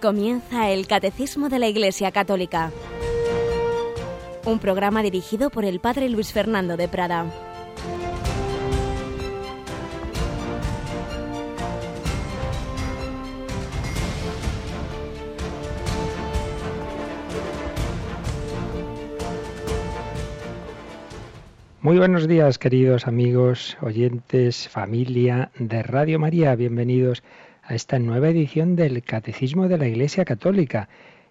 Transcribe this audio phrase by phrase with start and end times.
[0.00, 2.72] Comienza el Catecismo de la Iglesia Católica,
[4.46, 7.26] un programa dirigido por el Padre Luis Fernando de Prada.
[21.82, 26.54] Muy buenos días, queridos amigos, oyentes, familia de Radio María.
[26.54, 27.22] Bienvenidos
[27.70, 30.88] a esta nueva edición del Catecismo de la Iglesia Católica,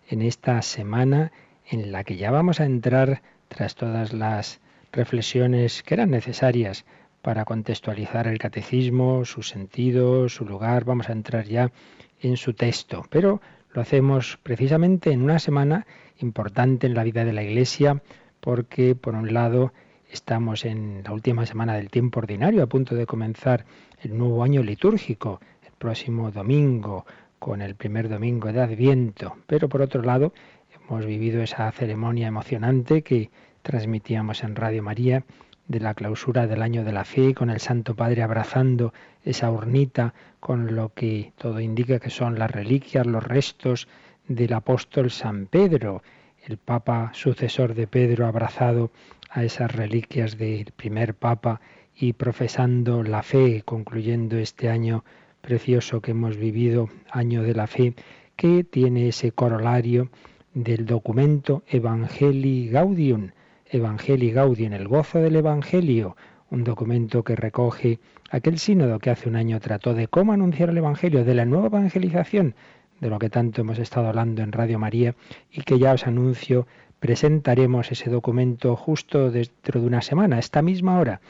[0.07, 1.33] en esta semana
[1.69, 4.61] en la que ya vamos a entrar, tras todas las
[4.93, 6.85] reflexiones que eran necesarias
[7.21, 11.73] para contextualizar el catecismo, su sentido, su lugar, vamos a entrar ya
[12.21, 13.05] en su texto.
[13.09, 13.41] Pero
[13.73, 15.85] lo hacemos precisamente en una semana
[16.19, 18.01] importante en la vida de la Iglesia,
[18.39, 19.73] porque por un lado
[20.09, 23.65] estamos en la última semana del tiempo ordinario, a punto de comenzar
[24.01, 25.41] el nuevo año litúrgico,
[25.79, 27.05] próximo domingo,
[27.39, 29.37] con el primer domingo de Adviento.
[29.47, 30.33] Pero por otro lado,
[30.75, 33.31] hemos vivido esa ceremonia emocionante que
[33.63, 35.23] transmitíamos en Radio María
[35.67, 40.13] de la clausura del año de la fe, con el Santo Padre abrazando esa urnita,
[40.39, 43.87] con lo que todo indica que son las reliquias, los restos
[44.27, 46.03] del apóstol San Pedro,
[46.45, 48.91] el Papa sucesor de Pedro abrazado
[49.29, 51.61] a esas reliquias del primer Papa
[51.95, 55.03] y profesando la fe, concluyendo este año
[55.41, 57.93] precioso que hemos vivido, año de la fe,
[58.35, 60.09] que tiene ese corolario
[60.53, 63.31] del documento Evangelii Gaudium,
[63.65, 66.15] Evangelii Gaudium, el gozo del Evangelio,
[66.49, 67.99] un documento que recoge
[68.31, 71.67] aquel sínodo que hace un año trató de cómo anunciar el Evangelio, de la nueva
[71.67, 72.55] evangelización,
[72.99, 75.15] de lo que tanto hemos estado hablando en Radio María
[75.51, 76.67] y que ya os anuncio
[76.99, 81.21] presentaremos ese documento justo dentro de una semana, esta misma hora,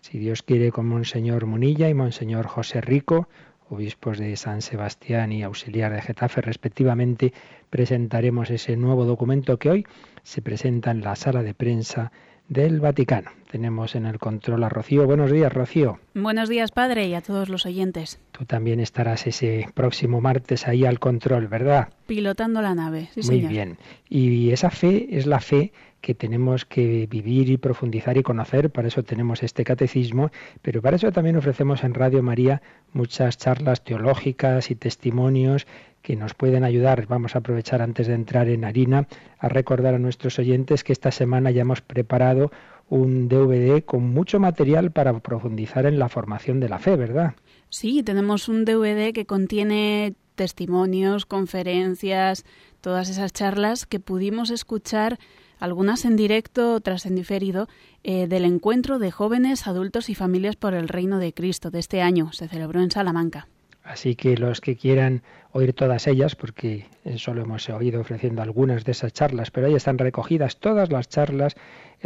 [0.00, 3.28] si Dios quiere, con Monseñor Munilla y Monseñor José Rico,
[3.70, 7.32] obispos de San Sebastián y auxiliar de Getafe respectivamente,
[7.70, 9.86] presentaremos ese nuevo documento que hoy
[10.22, 12.12] se presenta en la sala de prensa
[12.48, 13.30] del Vaticano.
[13.50, 15.06] Tenemos en el control a Rocío.
[15.06, 15.98] Buenos días, Rocío.
[16.14, 18.18] Buenos días, padre, y a todos los oyentes.
[18.32, 21.88] Tú también estarás ese próximo martes ahí al control, ¿verdad?
[22.06, 23.78] Pilotando la nave, sí, Muy bien.
[24.08, 28.70] Y esa fe es la fe que tenemos que vivir y profundizar y conocer.
[28.70, 30.30] Para eso tenemos este catecismo,
[30.62, 35.66] pero para eso también ofrecemos en Radio María muchas charlas teológicas y testimonios
[36.02, 37.06] que nos pueden ayudar.
[37.06, 39.08] Vamos a aprovechar antes de entrar en harina
[39.38, 42.50] a recordar a nuestros oyentes que esta semana ya hemos preparado
[42.88, 47.34] un DVD con mucho material para profundizar en la formación de la fe, ¿verdad?
[47.68, 52.44] Sí, tenemos un DVD que contiene testimonios, conferencias,
[52.80, 55.18] todas esas charlas que pudimos escuchar
[55.58, 57.68] algunas en directo, otras en diferido,
[58.04, 62.02] eh, del encuentro de jóvenes, adultos y familias por el reino de Cristo de este
[62.02, 62.32] año.
[62.32, 63.48] Se celebró en Salamanca.
[63.82, 66.86] Así que los que quieran oír todas ellas, porque
[67.16, 71.56] solo hemos oído ofreciendo algunas de esas charlas, pero ahí están recogidas todas las charlas,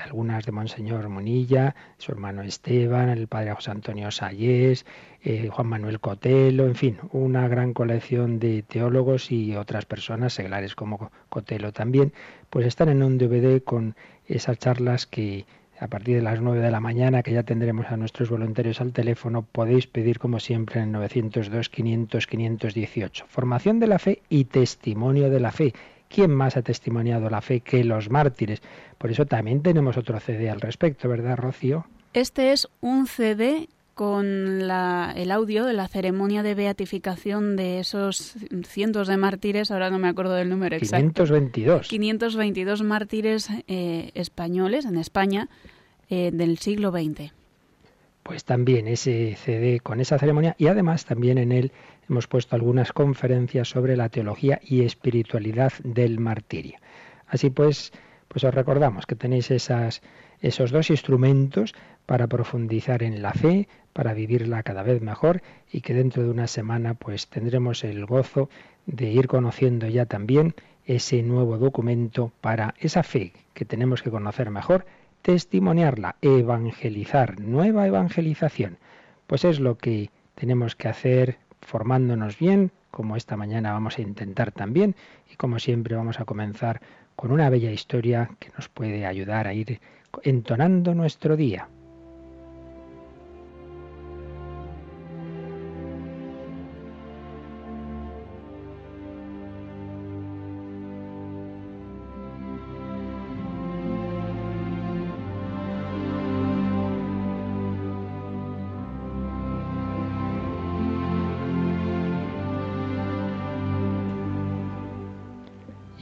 [0.01, 4.87] algunas de Monseñor Monilla, su hermano Esteban, el padre José Antonio Sayés,
[5.23, 10.75] eh, Juan Manuel Cotelo, en fin, una gran colección de teólogos y otras personas, seglares
[10.75, 12.13] como Cotelo también,
[12.51, 13.95] pues están en un DVD con
[14.27, 15.45] esas charlas que
[15.83, 18.93] a partir de las 9 de la mañana, que ya tendremos a nuestros voluntarios al
[18.93, 23.25] teléfono, podéis pedir como siempre en 902 500 518.
[23.27, 25.75] Formación de la fe y testimonio de la fe.
[26.13, 28.61] ¿Quién más ha testimoniado la fe que los mártires?
[28.99, 31.87] Por eso también tenemos otro CD al respecto, ¿verdad, Rocío?
[32.13, 38.35] Este es un CD con el audio de la ceremonia de beatificación de esos
[38.67, 41.25] cientos de mártires, ahora no me acuerdo del número exacto.
[41.25, 41.89] 522.
[41.89, 45.49] 522 mártires eh, españoles en España
[46.11, 47.33] eh, del siglo XX.
[48.23, 51.73] Pues también ese CD con esa ceremonia y además también en él
[52.13, 56.77] hemos puesto algunas conferencias sobre la teología y espiritualidad del martirio.
[57.27, 57.91] Así pues,
[58.29, 60.03] pues os recordamos que tenéis esas,
[60.43, 65.41] esos dos instrumentos para profundizar en la fe, para vivirla cada vez mejor
[65.73, 68.51] y que dentro de una semana pues tendremos el gozo
[68.85, 70.55] de ir conociendo ya también
[70.85, 74.85] ese nuevo documento para esa fe que tenemos que conocer mejor
[75.23, 78.77] testimoniarla, evangelizar, nueva evangelización.
[79.27, 84.53] Pues es lo que tenemos que hacer formándonos bien, como esta mañana vamos a intentar
[84.53, 84.95] también,
[85.33, 86.83] y como siempre vamos a comenzar
[87.17, 89.81] con una bella historia que nos puede ayudar a ir
[90.23, 91.69] entonando nuestro día.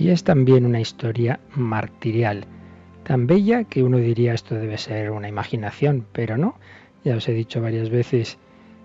[0.01, 2.47] Y es también una historia martirial,
[3.05, 6.59] tan bella que uno diría esto debe ser una imaginación, pero no.
[7.05, 8.39] Ya os he dicho varias veces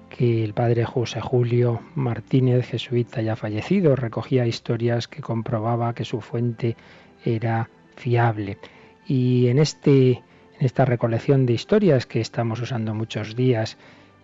[0.10, 6.20] que el padre José Julio Martínez, jesuita ya fallecido, recogía historias que comprobaba que su
[6.20, 6.76] fuente
[7.24, 8.58] era fiable.
[9.08, 10.22] Y en, este, en
[10.60, 13.78] esta recolección de historias que estamos usando muchos días,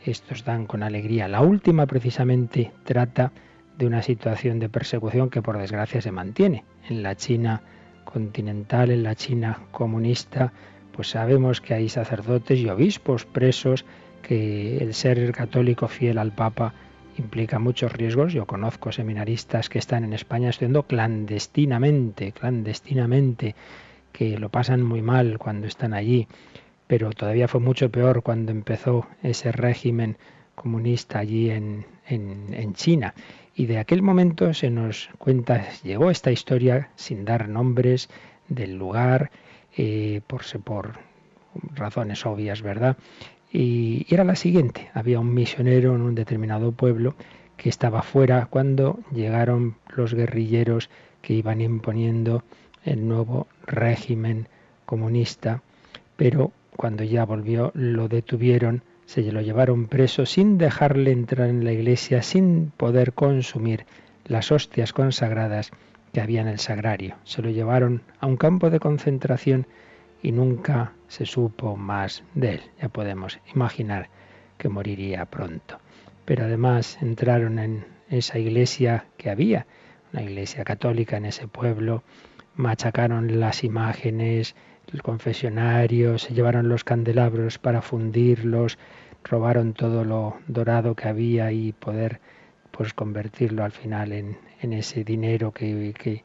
[0.05, 1.29] estos dan con alegría.
[1.29, 3.31] La última precisamente trata
[3.77, 7.61] de una situación de persecución que por desgracia se mantiene en la China
[8.03, 10.51] continental, en la China comunista,
[10.91, 13.85] pues sabemos que hay sacerdotes y obispos presos,
[14.21, 16.73] que el ser católico fiel al Papa
[17.17, 18.33] implica muchos riesgos.
[18.33, 23.55] Yo conozco seminaristas que están en España estudiando clandestinamente, clandestinamente,
[24.11, 26.27] que lo pasan muy mal cuando están allí,
[26.87, 30.17] pero todavía fue mucho peor cuando empezó ese régimen
[30.55, 33.13] comunista allí en, en, China.
[33.55, 38.09] Y de aquel momento se nos cuenta, llegó esta historia sin dar nombres
[38.47, 39.31] del lugar,
[39.77, 40.99] eh, por, por
[41.75, 42.97] razones obvias, ¿verdad?
[43.51, 47.15] Y, era la siguiente, había un misionero en un determinado pueblo
[47.57, 50.89] que estaba fuera cuando llegaron los guerrilleros
[51.21, 52.43] que iban imponiendo
[52.83, 54.47] el nuevo régimen
[54.85, 55.61] comunista,
[56.15, 61.73] pero cuando ya volvió lo detuvieron, se lo llevaron preso sin dejarle entrar en la
[61.73, 63.85] iglesia, sin poder consumir
[64.23, 65.71] las hostias consagradas
[66.13, 67.17] que había en el sagrario.
[67.25, 69.67] Se lo llevaron a un campo de concentración
[70.23, 72.61] y nunca se supo más de él.
[72.81, 74.07] Ya podemos imaginar
[74.57, 75.79] que moriría pronto.
[76.23, 79.65] Pero además entraron en esa iglesia que había,
[80.13, 82.03] una iglesia católica en ese pueblo,
[82.55, 84.55] machacaron las imágenes,
[84.93, 88.77] el confesionario, se llevaron los candelabros para fundirlos,
[89.23, 92.19] robaron todo lo dorado que había y poder
[92.71, 96.23] pues convertirlo al final en, en ese dinero que, que,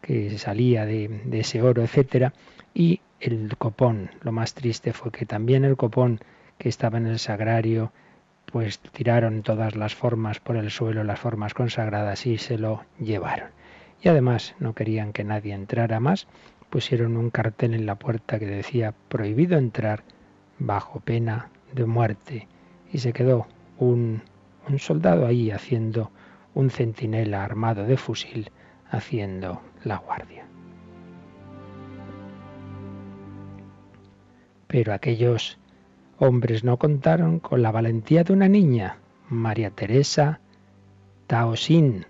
[0.00, 2.32] que salía de, de, ese oro, etcétera,
[2.74, 4.10] y el copón.
[4.22, 6.20] Lo más triste fue que también el copón
[6.58, 7.92] que estaba en el sagrario,
[8.46, 13.50] pues tiraron todas las formas por el suelo, las formas consagradas, y se lo llevaron.
[14.02, 16.26] Y además no querían que nadie entrara más,
[16.70, 20.02] pusieron un cartel en la puerta que decía prohibido entrar
[20.58, 22.48] bajo pena de muerte.
[22.92, 23.46] Y se quedó
[23.78, 24.22] un,
[24.68, 26.10] un soldado ahí haciendo
[26.54, 28.50] un centinela armado de fusil,
[28.90, 30.44] haciendo la guardia.
[34.66, 35.58] Pero aquellos
[36.18, 38.98] hombres no contaron con la valentía de una niña,
[39.28, 40.40] María Teresa
[41.26, 42.06] Taosin.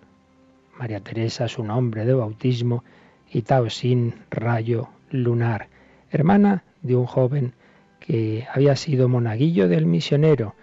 [0.77, 2.83] María Teresa es un nombre de bautismo
[3.31, 5.69] y Taosin, rayo lunar,
[6.11, 7.55] hermana de un joven
[8.03, 10.55] que había sido monaguillo del misionero,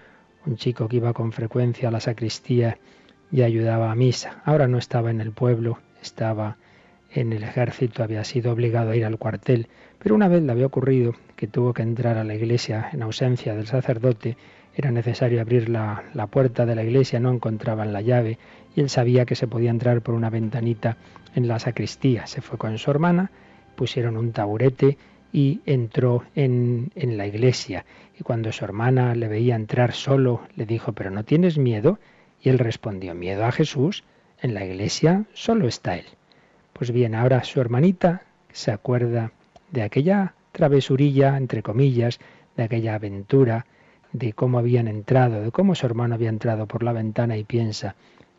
[0.46, 2.78] un chico que iba con frecuencia a la sacristía
[3.32, 4.42] y ayudaba a misa.
[4.46, 6.58] Ahora no estaba en el pueblo, estaba
[7.12, 9.68] en el ejército, había sido obligado a ir al cuartel,
[10.00, 13.56] pero una vez le había ocurrido que tuvo que entrar a la iglesia en ausencia
[13.56, 14.38] del sacerdote,
[14.76, 18.38] era necesario abrir la, la, puerta de la iglesia, no encontraban la llave
[18.76, 20.98] y él sabía que se podía entrar por una ventanita
[21.36, 22.28] en la sacristía.
[22.28, 23.32] Se fue con su hermana,
[23.76, 24.98] pusieron un taburete
[25.32, 27.86] y entró en, en la iglesia.
[28.20, 32.00] Y cuando su hermana le veía entrar solo, le dijo, pero ¿no tienes miedo?
[32.42, 34.04] Y él respondió, miedo a Jesús,
[34.42, 36.06] en la iglesia solo está él.
[36.74, 39.32] Pues bien, ahora su hermanita se acuerda
[39.72, 42.20] de aquella travesurilla, entre comillas,
[42.56, 43.66] de aquella aventura,
[44.12, 47.96] de cómo habían entrado, de cómo su hermano había entrado por la ventana y piensa,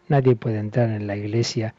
[0.09, 1.75] nadie puede entrar en la iglesia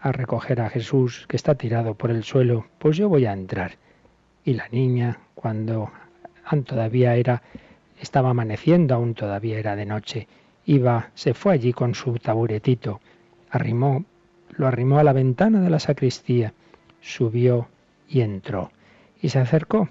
[0.00, 3.78] a recoger a Jesús que está tirado por el suelo, pues yo voy a entrar.
[4.44, 5.90] Y la niña, cuando
[6.66, 7.42] todavía era,
[8.00, 10.28] estaba amaneciendo, aún todavía era de noche,
[10.66, 13.00] iba, se fue allí con su taburetito,
[13.50, 14.04] arrimó
[14.56, 16.52] lo arrimó a la ventana de la sacristía,
[17.00, 17.68] subió
[18.08, 18.70] y entró.
[19.20, 19.88] Y se acercó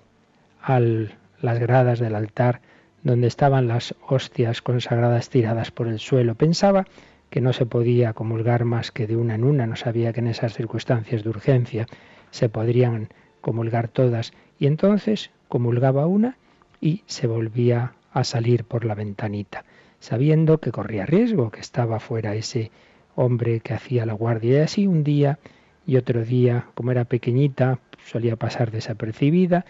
[0.61, 2.61] a las gradas del altar
[3.03, 6.35] donde estaban las hostias consagradas tiradas por el suelo.
[6.35, 6.85] Pensaba
[7.29, 10.27] que no se podía comulgar más que de una en una, no sabía que en
[10.27, 11.87] esas circunstancias de urgencia
[12.31, 13.09] se podrían
[13.43, 16.37] comulgar todas, y entonces comulgaba una
[16.79, 19.65] y se volvía a salir por la ventanita,
[19.99, 22.71] sabiendo que corría riesgo, que estaba fuera ese
[23.15, 24.59] hombre que hacía la guardia.
[24.59, 25.39] Y así un día
[25.85, 29.65] y otro día, como era pequeñita, solía pasar desapercibida,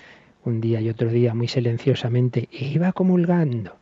[0.45, 3.75] un día y otro día muy silenciosamente iba comulgando.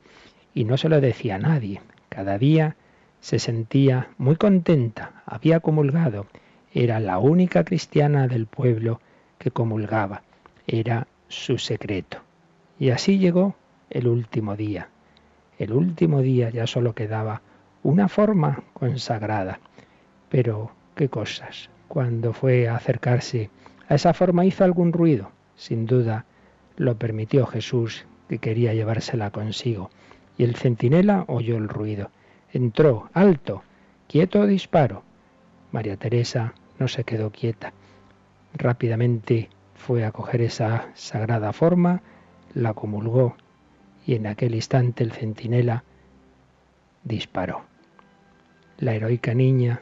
[0.53, 1.81] Y no se lo decía a nadie.
[2.07, 2.77] Cada día
[3.19, 6.27] se sentía muy contenta, había comulgado,
[6.73, 9.01] era la única cristiana del pueblo
[9.41, 10.21] que comulgaba,
[10.67, 12.19] era su secreto.
[12.79, 13.55] Y así llegó
[13.89, 14.89] el último día.
[15.59, 17.41] El último día ya solo quedaba
[17.83, 19.59] una forma consagrada.
[20.29, 21.69] Pero, ¿qué cosas?
[21.91, 23.49] cuando fue a acercarse
[23.89, 25.31] a esa forma hizo algún ruido.
[25.57, 26.23] Sin duda
[26.77, 29.89] lo permitió Jesús, que quería llevársela consigo.
[30.37, 32.09] Y el centinela oyó el ruido.
[32.53, 33.63] Entró, alto,
[34.07, 35.03] quieto disparo.
[35.73, 37.73] María Teresa no se quedó quieta.
[38.53, 42.01] Rápidamente fue a coger esa sagrada forma,
[42.53, 43.35] la comulgó
[44.05, 45.83] y en aquel instante el centinela
[47.03, 47.63] disparó.
[48.77, 49.81] La heroica niña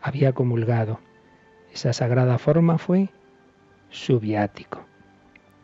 [0.00, 1.00] había comulgado.
[1.72, 3.10] Esa sagrada forma fue
[3.90, 4.84] su viático.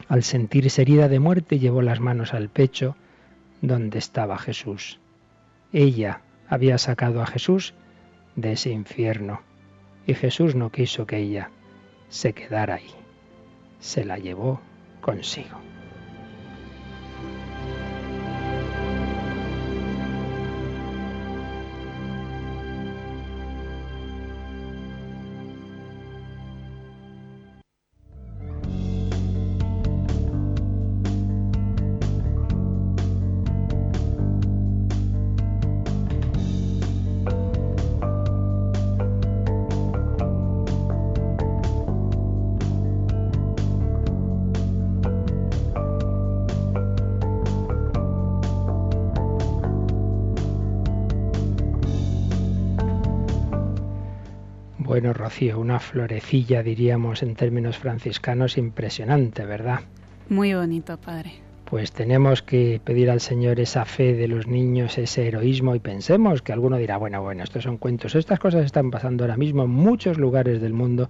[0.08, 2.96] Al sentirse herida de muerte llevó las manos al pecho
[3.62, 5.00] donde estaba Jesús.
[5.72, 7.74] Ella había sacado a Jesús
[8.36, 9.40] de ese infierno
[10.06, 11.50] y Jesús no quiso que ella
[12.08, 12.94] se quedara ahí.
[13.80, 14.60] Se la llevó
[15.00, 15.58] consigo.
[55.34, 59.80] Rocío, una florecilla, diríamos en términos franciscanos, impresionante, ¿verdad?
[60.28, 61.32] Muy bonito, padre.
[61.64, 66.40] Pues tenemos que pedir al Señor esa fe de los niños, ese heroísmo, y pensemos
[66.40, 69.70] que alguno dirá, bueno, bueno, estos son cuentos, estas cosas están pasando ahora mismo en
[69.70, 71.08] muchos lugares del mundo.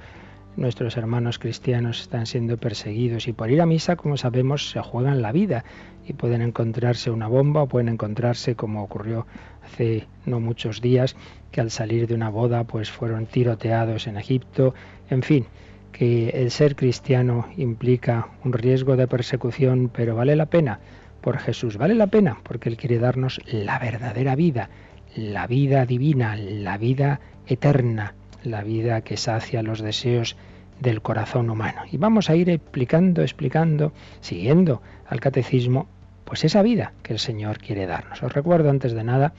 [0.57, 5.21] Nuestros hermanos cristianos están siendo perseguidos y por ir a misa, como sabemos, se juegan
[5.21, 5.67] la vida
[6.07, 9.27] y pueden encontrarse una bomba o pueden encontrarse, como ocurrió
[9.65, 11.15] hace no muchos días,
[11.55, 14.75] que al salir de una boda pues fueron tiroteados en Egipto,
[15.09, 15.47] en fin,
[15.93, 20.81] que el ser cristiano implica un riesgo de persecución, pero vale la pena
[21.21, 24.69] por Jesús, vale la pena porque Él quiere darnos la verdadera vida,
[25.15, 30.37] la vida divina, la vida eterna, la vida que sacia los deseos
[30.81, 31.83] del corazón humano.
[31.89, 35.87] Y vamos a ir explicando, explicando, siguiendo al catecismo,
[36.25, 38.25] pues esa vida que el Señor quiere darnos.
[38.25, 39.35] Os recuerdo antes de nada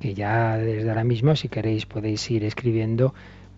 [0.00, 3.14] que ya desde ahora mismo, si queréis, podéis ir escribiendo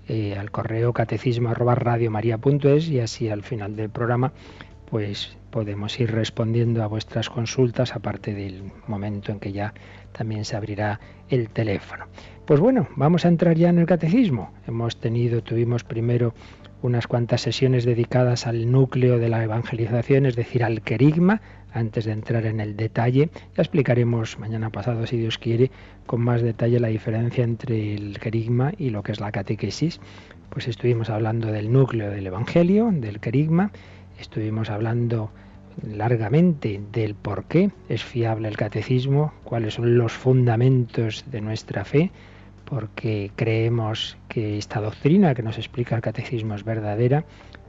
[0.08, 4.32] eh, al correo catecismo arroba y así al final del programa
[4.90, 9.72] pues podemos ir respondiendo a vuestras consultas, aparte del momento en que ya
[10.12, 12.06] también se abrirá el teléfono.
[12.44, 14.52] Pues bueno, vamos a entrar ya en el catecismo.
[14.66, 16.34] Hemos tenido, tuvimos primero
[16.82, 21.40] unas cuantas sesiones dedicadas al núcleo de la evangelización, es decir, al querigma,
[21.72, 23.30] antes de entrar en el detalle.
[23.56, 25.70] Ya explicaremos mañana pasado, si Dios quiere,
[26.06, 30.00] con más detalle la diferencia entre el querigma y lo que es la catequesis.
[30.48, 33.70] Pues estuvimos hablando del núcleo del Evangelio, del querigma,
[34.18, 35.30] estuvimos hablando
[35.86, 42.10] largamente del por qué es fiable el catecismo, cuáles son los fundamentos de nuestra fe,
[42.70, 47.24] porque creemos que esta doctrina que nos explica el catecismo es verdadera.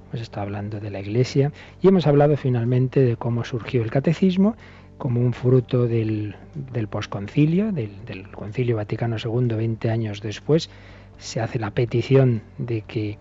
[0.10, 4.55] Hemos estado hablando de la Iglesia y hemos hablado finalmente de cómo surgió el catecismo
[5.00, 6.36] como un fruto del,
[6.72, 10.70] del posconcilio, del, Concilio Vaticano II, 20 años después,
[11.17, 13.17] se hace la petición de que,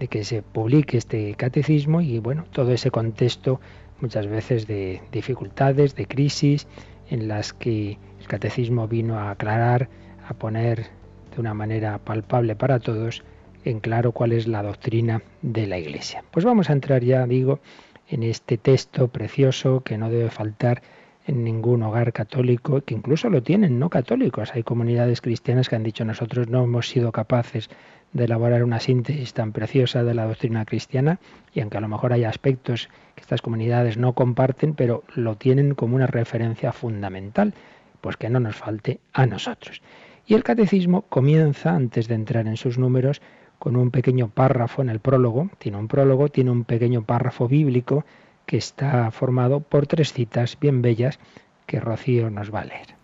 [0.00, 3.60] de que se publique este catecismo y bueno, todo ese contexto
[4.00, 6.66] muchas veces de dificultades, de crisis,
[7.08, 9.88] en las que el catecismo vino a aclarar,
[10.26, 10.99] a poner
[11.40, 13.22] de una manera palpable para todos
[13.64, 16.22] en claro cuál es la doctrina de la Iglesia.
[16.30, 17.60] Pues vamos a entrar ya, digo,
[18.08, 20.82] en este texto precioso que no debe faltar
[21.26, 24.54] en ningún hogar católico, que incluso lo tienen no católicos.
[24.54, 27.70] Hay comunidades cristianas que han dicho nosotros no hemos sido capaces
[28.12, 31.20] de elaborar una síntesis tan preciosa de la doctrina cristiana
[31.54, 35.74] y aunque a lo mejor hay aspectos que estas comunidades no comparten, pero lo tienen
[35.74, 37.54] como una referencia fundamental,
[38.02, 39.80] pues que no nos falte a nosotros.
[40.26, 43.20] Y el catecismo comienza, antes de entrar en sus números,
[43.60, 45.50] con un pequeño párrafo en el prólogo.
[45.58, 48.04] Tiene un prólogo, tiene un pequeño párrafo bíblico
[48.46, 51.20] que está formado por tres citas bien bellas
[51.66, 52.94] que Rocío nos va a leer.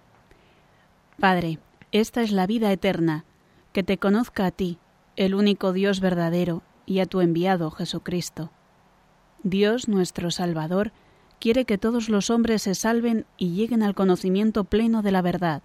[1.20, 1.58] Padre,
[1.92, 3.24] esta es la vida eterna,
[3.72, 4.78] que te conozca a ti,
[5.14, 8.50] el único Dios verdadero, y a tu enviado Jesucristo.
[9.42, 10.92] Dios nuestro Salvador
[11.38, 15.62] quiere que todos los hombres se salven y lleguen al conocimiento pleno de la verdad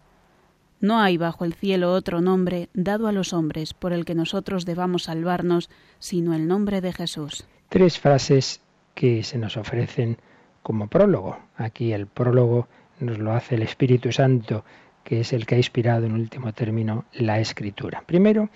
[0.82, 4.66] no hay bajo el cielo otro nombre dado a los hombres por el que nosotros
[4.66, 5.70] debamos salvarnos,
[6.00, 7.46] sino el nombre de Jesús.
[7.70, 8.62] Tres frases
[8.96, 10.18] que se nos ofrecen
[10.64, 11.38] como prólogo.
[11.56, 12.68] Aquí el prólogo
[13.00, 14.66] nos lo hace el Espíritu Santo,
[15.04, 18.04] que es el que ha inspirado en último término la escritura.
[18.06, 18.50] Primero,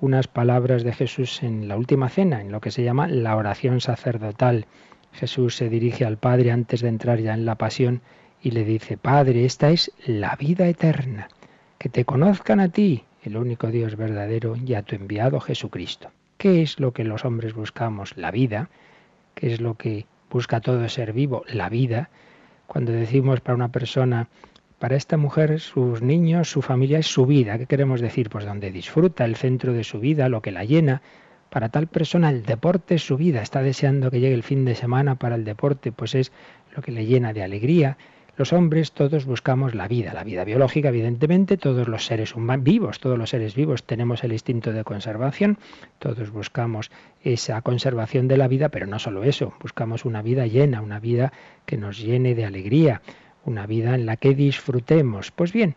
[0.00, 3.80] unas palabras de Jesús en la última cena, en lo que se llama la oración
[3.80, 4.66] sacerdotal.
[5.12, 8.00] Jesús se dirige al Padre antes de entrar ya en la pasión
[8.42, 11.28] y le dice, Padre, esta es la vida eterna,
[11.80, 16.10] que te conozcan a ti, el único Dios verdadero, y a tu enviado Jesucristo.
[16.36, 18.18] ¿Qué es lo que los hombres buscamos?
[18.18, 18.68] La vida.
[19.34, 21.42] ¿Qué es lo que busca todo ser vivo?
[21.48, 22.10] La vida.
[22.66, 24.28] Cuando decimos para una persona,
[24.78, 27.56] para esta mujer, sus niños, su familia es su vida.
[27.56, 28.28] ¿Qué queremos decir?
[28.28, 31.00] Pues donde disfruta, el centro de su vida, lo que la llena.
[31.48, 33.40] Para tal persona el deporte es su vida.
[33.40, 36.30] Está deseando que llegue el fin de semana para el deporte, pues es
[36.76, 37.96] lo que le llena de alegría.
[38.40, 42.98] Los hombres todos buscamos la vida, la vida biológica, evidentemente, todos los seres humanos vivos,
[42.98, 45.58] todos los seres vivos tenemos el instinto de conservación,
[45.98, 46.90] todos buscamos
[47.22, 51.34] esa conservación de la vida, pero no solo eso, buscamos una vida llena, una vida
[51.66, 53.02] que nos llene de alegría,
[53.44, 55.32] una vida en la que disfrutemos.
[55.32, 55.74] Pues bien,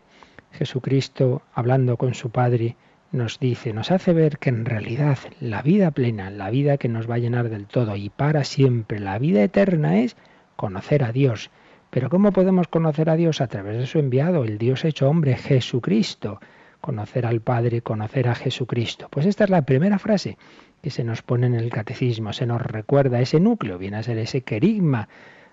[0.52, 2.76] Jesucristo, hablando con su Padre,
[3.12, 7.10] nos dice, nos hace ver que en realidad la vida plena, la vida que nos
[7.10, 10.16] va a llenar del todo y para siempre, la vida eterna es
[10.56, 11.50] conocer a Dios,
[11.94, 13.40] pero ¿cómo podemos conocer a Dios?
[13.40, 16.40] A través de su enviado, el Dios hecho hombre, Jesucristo.
[16.80, 19.06] Conocer al Padre, conocer a Jesucristo.
[19.08, 20.36] Pues esta es la primera frase
[20.82, 24.18] que se nos pone en el catecismo, se nos recuerda ese núcleo, viene a ser
[24.18, 25.08] ese querigma.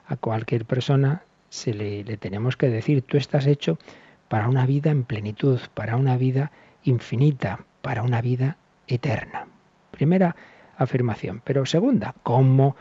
[0.08, 3.78] A cualquier persona se le, le tenemos que decir, tú estás hecho
[4.28, 6.52] para una vida en plenitud, para una vida
[6.84, 8.58] infinita, para una vida
[8.88, 9.46] eterna.
[9.92, 10.36] Primera
[10.76, 11.40] afirmación.
[11.44, 12.76] Pero segunda, ¿cómo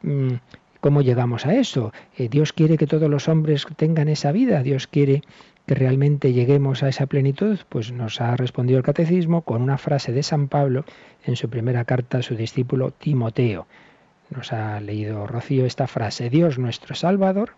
[0.00, 0.36] mm,
[0.84, 1.94] ¿Cómo llegamos a eso?
[2.14, 5.22] Eh, Dios quiere que todos los hombres tengan esa vida, Dios quiere
[5.66, 10.12] que realmente lleguemos a esa plenitud, pues nos ha respondido el catecismo con una frase
[10.12, 10.84] de San Pablo
[11.24, 13.66] en su primera carta a su discípulo Timoteo.
[14.28, 17.52] Nos ha leído Rocío esta frase, Dios nuestro Salvador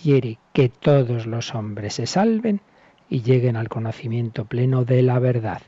[0.00, 2.60] quiere que todos los hombres se salven
[3.08, 5.62] y lleguen al conocimiento pleno de la verdad.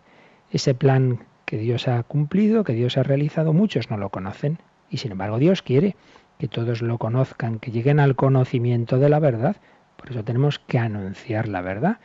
[0.52, 4.98] Ese plan que Dios ha cumplido, que Dios ha realizado, muchos no lo conocen y
[4.98, 5.96] sin embargo Dios quiere
[6.42, 9.58] que todos lo conozcan, que lleguen al conocimiento de la verdad.
[9.96, 11.98] Por eso tenemos que anunciar la verdad,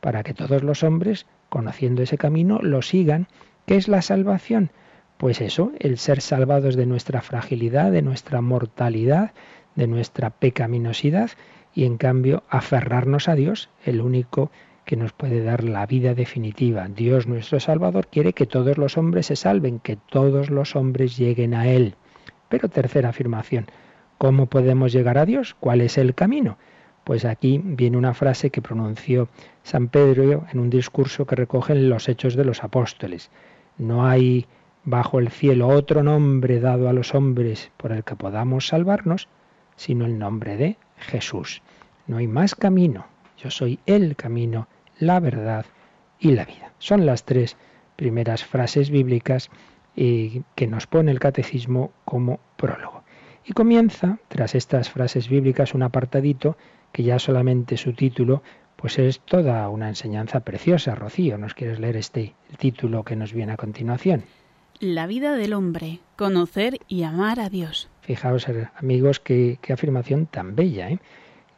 [0.00, 3.28] para que todos los hombres, conociendo ese camino, lo sigan.
[3.66, 4.72] ¿Qué es la salvación?
[5.16, 9.30] Pues eso, el ser salvados de nuestra fragilidad, de nuestra mortalidad,
[9.76, 11.30] de nuestra pecaminosidad
[11.72, 14.50] y en cambio aferrarnos a Dios, el único
[14.84, 16.88] que nos puede dar la vida definitiva.
[16.88, 21.54] Dios nuestro Salvador quiere que todos los hombres se salven, que todos los hombres lleguen
[21.54, 21.94] a Él.
[22.48, 23.66] Pero tercera afirmación,
[24.18, 25.54] ¿Cómo podemos llegar a Dios?
[25.58, 26.58] ¿Cuál es el camino?
[27.04, 29.28] Pues aquí viene una frase que pronunció
[29.62, 33.30] San Pedro en un discurso que recoge en los Hechos de los Apóstoles.
[33.76, 34.46] No hay
[34.84, 39.28] bajo el cielo otro nombre dado a los hombres por el que podamos salvarnos,
[39.76, 41.62] sino el nombre de Jesús.
[42.06, 43.06] No hay más camino.
[43.36, 45.66] Yo soy el camino, la verdad
[46.18, 46.72] y la vida.
[46.78, 47.56] Son las tres
[47.96, 49.50] primeras frases bíblicas
[49.96, 53.03] eh, que nos pone el catecismo como prólogo.
[53.46, 56.56] Y comienza, tras estas frases bíblicas, un apartadito
[56.92, 58.42] que ya solamente su título
[58.76, 60.94] pues es toda una enseñanza preciosa.
[60.94, 64.24] Rocío, ¿nos quieres leer este el título que nos viene a continuación?
[64.80, 67.88] La vida del hombre, conocer y amar a Dios.
[68.00, 70.90] Fijaos, eh, amigos, qué, qué afirmación tan bella.
[70.90, 70.98] ¿eh?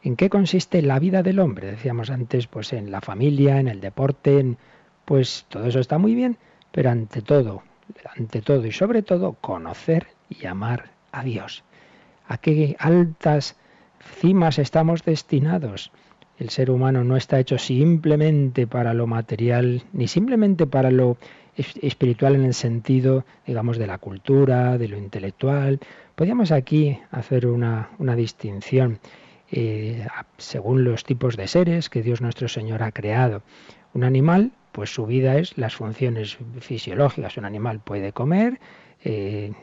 [0.03, 1.67] ¿En qué consiste la vida del hombre?
[1.67, 4.57] Decíamos antes, pues en la familia, en el deporte, en,
[5.05, 6.37] pues todo eso está muy bien,
[6.71, 7.63] pero ante todo,
[8.15, 11.63] ante todo y sobre todo, conocer y amar a Dios
[12.27, 13.55] a qué altas
[14.19, 15.91] cimas estamos destinados.
[16.37, 21.17] El ser humano no está hecho simplemente para lo material, ni simplemente para lo
[21.57, 25.79] espiritual en el sentido, digamos, de la cultura, de lo intelectual.
[26.15, 28.99] Podríamos aquí hacer una, distinción
[29.51, 30.05] eh,
[30.37, 33.41] según los tipos de seres que Dios nuestro Señor ha creado.
[33.95, 37.37] Un animal, pues su vida es las funciones fisiológicas.
[37.37, 38.59] Un animal puede comer,
[39.03, 39.53] eh,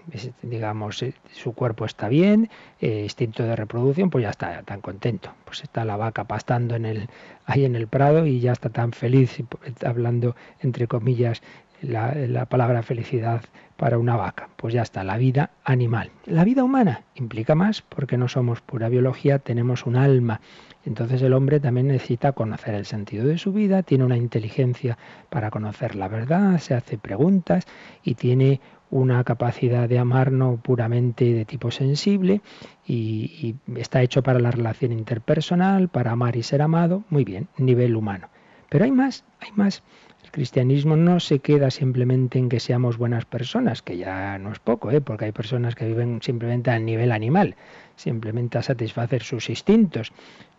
[0.43, 5.33] digamos, eh, su cuerpo está bien, eh, instinto de reproducción, pues ya está tan contento.
[5.45, 7.09] Pues está la vaca pastando en el,
[7.47, 9.43] ahí en el prado y ya está tan feliz,
[9.85, 11.43] hablando entre comillas
[11.83, 13.43] la, la palabra felicidad
[13.77, 14.49] para una vaca.
[14.57, 16.11] Pues ya está, la vida animal.
[16.27, 20.41] La vida humana implica más porque no somos pura biología, tenemos un alma.
[20.85, 24.99] Entonces el hombre también necesita conocer el sentido de su vida, tiene una inteligencia
[25.31, 27.67] para conocer la verdad, se hace preguntas
[28.03, 32.41] y tiene una capacidad de amar no puramente de tipo sensible
[32.87, 37.97] y, está hecho para la relación interpersonal, para amar y ser amado, muy bien, nivel
[37.97, 38.29] humano.
[38.69, 39.83] Pero hay más, hay más.
[40.23, 44.59] El cristianismo no se queda simplemente en que seamos buenas personas, que ya no es
[44.59, 45.01] poco, ¿eh?
[45.01, 47.57] porque hay personas que viven simplemente a nivel animal,
[47.97, 50.13] simplemente a satisfacer sus instintos.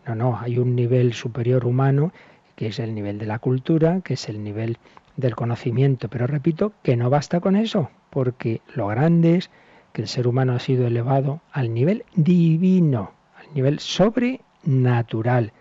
[0.06, 2.12] No, no, hay un nivel superior humano
[2.56, 4.78] que es el nivel de la cultura, que es el nivel
[5.18, 6.10] del conocimiento.
[6.10, 9.50] Pero repito que no basta con eso, porque lo grande es
[9.94, 15.54] que el ser humano ha sido elevado al nivel divino, al nivel sobrenatural.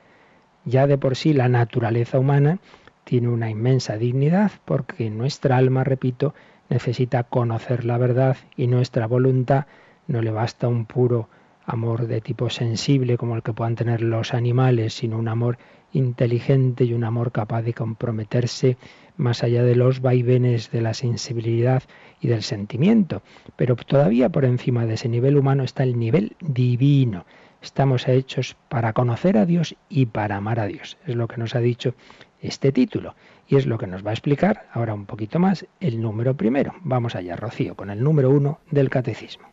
[0.65, 2.59] Ya de por sí la naturaleza humana
[3.05, 6.35] tiene una inmensa dignidad porque nuestra alma, repito,
[6.69, 9.67] necesita conocer la verdad y nuestra voluntad
[10.07, 11.29] no le basta un puro
[11.67, 15.59] amor de tipo sensible como el que puedan tener los animales, sino un amor
[15.93, 18.77] inteligente y un amor capaz de comprometerse
[19.17, 21.83] más allá de los vaivenes de la sensibilidad
[22.21, 23.23] y del sentimiento.
[23.57, 27.27] Pero todavía por encima de ese nivel humano está el nivel divino.
[27.63, 30.99] Estamos hechos para conocer a Dios y para amar a Dios.
[31.07, 31.95] Es lo que nos ha dicho
[32.41, 33.15] este título.
[33.47, 36.75] Y es lo que nos va a explicar ahora un poquito más el número primero.
[36.83, 39.49] Vamos allá, Rocío, con el número uno del catecismo.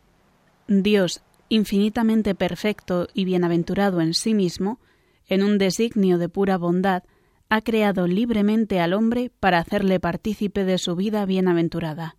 [0.66, 4.78] Dios, infinitamente perfecto y bienaventurado en sí mismo,
[5.28, 7.02] en un designio de pura bondad,
[7.54, 12.16] ha creado libremente al hombre para hacerle partícipe de su vida bienaventurada.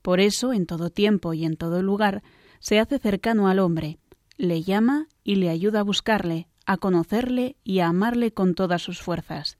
[0.00, 2.22] Por eso, en todo tiempo y en todo lugar,
[2.60, 3.98] se hace cercano al hombre,
[4.38, 9.02] le llama y le ayuda a buscarle, a conocerle y a amarle con todas sus
[9.02, 9.58] fuerzas.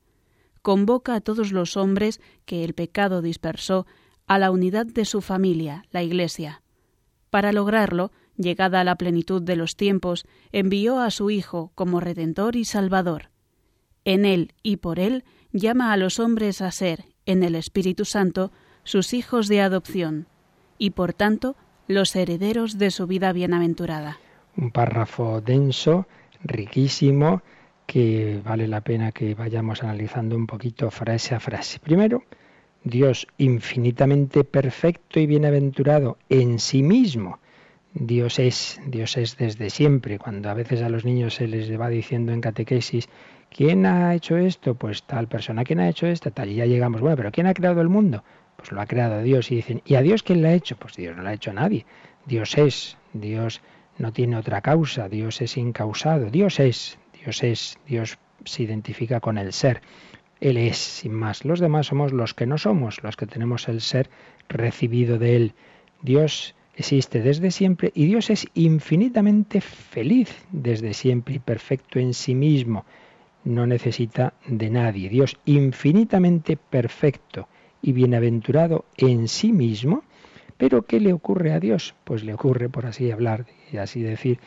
[0.62, 3.86] Convoca a todos los hombres que el pecado dispersó
[4.26, 6.62] a la unidad de su familia, la Iglesia.
[7.28, 12.56] Para lograrlo, llegada a la plenitud de los tiempos, envió a su Hijo como Redentor
[12.56, 13.28] y Salvador.
[14.10, 18.50] En él y por él llama a los hombres a ser, en el Espíritu Santo,
[18.82, 20.26] sus hijos de adopción,
[20.78, 21.54] y por tanto
[21.86, 24.18] los herederos de su vida bienaventurada.
[24.56, 26.08] Un párrafo denso,
[26.42, 27.42] riquísimo,
[27.86, 31.78] que vale la pena que vayamos analizando un poquito frase a frase.
[31.78, 32.24] Primero,
[32.82, 37.38] Dios infinitamente perfecto y bienaventurado en sí mismo
[37.92, 40.18] Dios es, Dios es desde siempre.
[40.18, 43.08] Cuando a veces a los niños se les va diciendo en catequesis,
[43.50, 44.74] ¿quién ha hecho esto?
[44.74, 46.30] Pues tal persona, ¿quién ha hecho esto?
[46.30, 48.24] Tal, y ya llegamos, bueno, pero ¿quién ha creado el mundo?
[48.56, 49.50] Pues lo ha creado Dios.
[49.50, 50.76] Y dicen, ¿y a Dios quién lo ha hecho?
[50.76, 51.84] Pues Dios no lo ha hecho a nadie.
[52.26, 53.60] Dios es, Dios
[53.98, 59.38] no tiene otra causa, Dios es incausado, Dios es, Dios es, Dios se identifica con
[59.38, 59.82] el ser.
[60.40, 61.44] Él es, sin más.
[61.44, 64.08] Los demás somos los que no somos, los que tenemos el ser
[64.48, 65.54] recibido de Él.
[66.02, 72.34] Dios existe desde siempre y Dios es infinitamente feliz desde siempre y perfecto en sí
[72.34, 72.86] mismo.
[73.44, 75.08] No necesita de nadie.
[75.08, 77.48] Dios infinitamente perfecto
[77.82, 80.02] y bienaventurado en sí mismo.
[80.58, 81.94] Pero ¿qué le ocurre a Dios?
[82.04, 84.38] Pues le ocurre, por así hablar y así decir,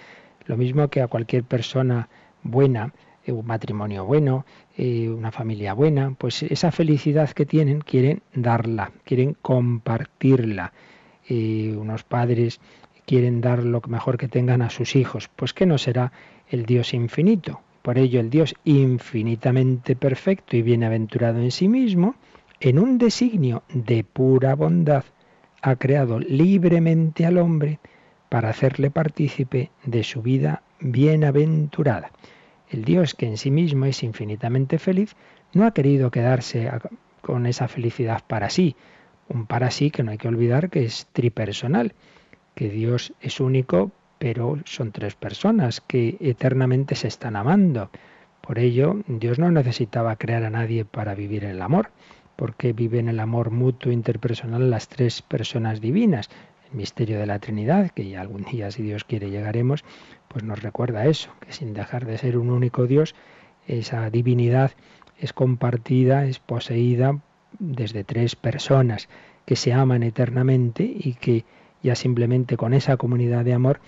[0.46, 2.08] lo mismo que a cualquier persona
[2.44, 2.94] buena,
[3.26, 4.46] eh, un matrimonio bueno,
[4.78, 10.72] eh, una familia buena, pues esa felicidad que tienen quieren darla, quieren compartirla
[11.28, 12.60] y unos padres
[13.08, 16.12] quieren dar lo mejor que tengan a sus hijos, pues que no será
[16.48, 17.62] el Dios infinito.
[17.84, 22.16] Por ello el Dios infinitamente perfecto y bienaventurado en sí mismo,
[22.62, 25.04] en un designio de pura bondad,
[25.62, 27.80] ha creado libremente al hombre
[28.30, 32.12] para hacerle partícipe de su vida bienaventurada.
[32.70, 35.18] El Dios que en sí mismo es infinitamente feliz,
[35.54, 36.72] no ha querido quedarse
[37.22, 38.78] con esa felicidad para sí,
[39.28, 41.94] un para sí que no hay que olvidar que es tripersonal,
[42.56, 47.90] que Dios es único, pero son tres personas que eternamente se están amando.
[48.42, 51.92] Por ello, Dios no necesitaba crear a nadie para vivir el amor,
[52.36, 56.30] porque viven el amor mutuo interpersonal las tres personas divinas.
[56.70, 59.84] El misterio de la Trinidad, que ya algún día, si Dios quiere, llegaremos,
[60.28, 63.16] pues nos recuerda eso, que sin dejar de ser un único Dios,
[63.68, 64.72] esa divinidad
[65.18, 67.20] es compartida, es poseída
[67.60, 69.08] desde tres personas
[69.46, 71.46] que se aman eternamente y que
[71.84, 73.80] ya simplemente con esa comunidad de amor,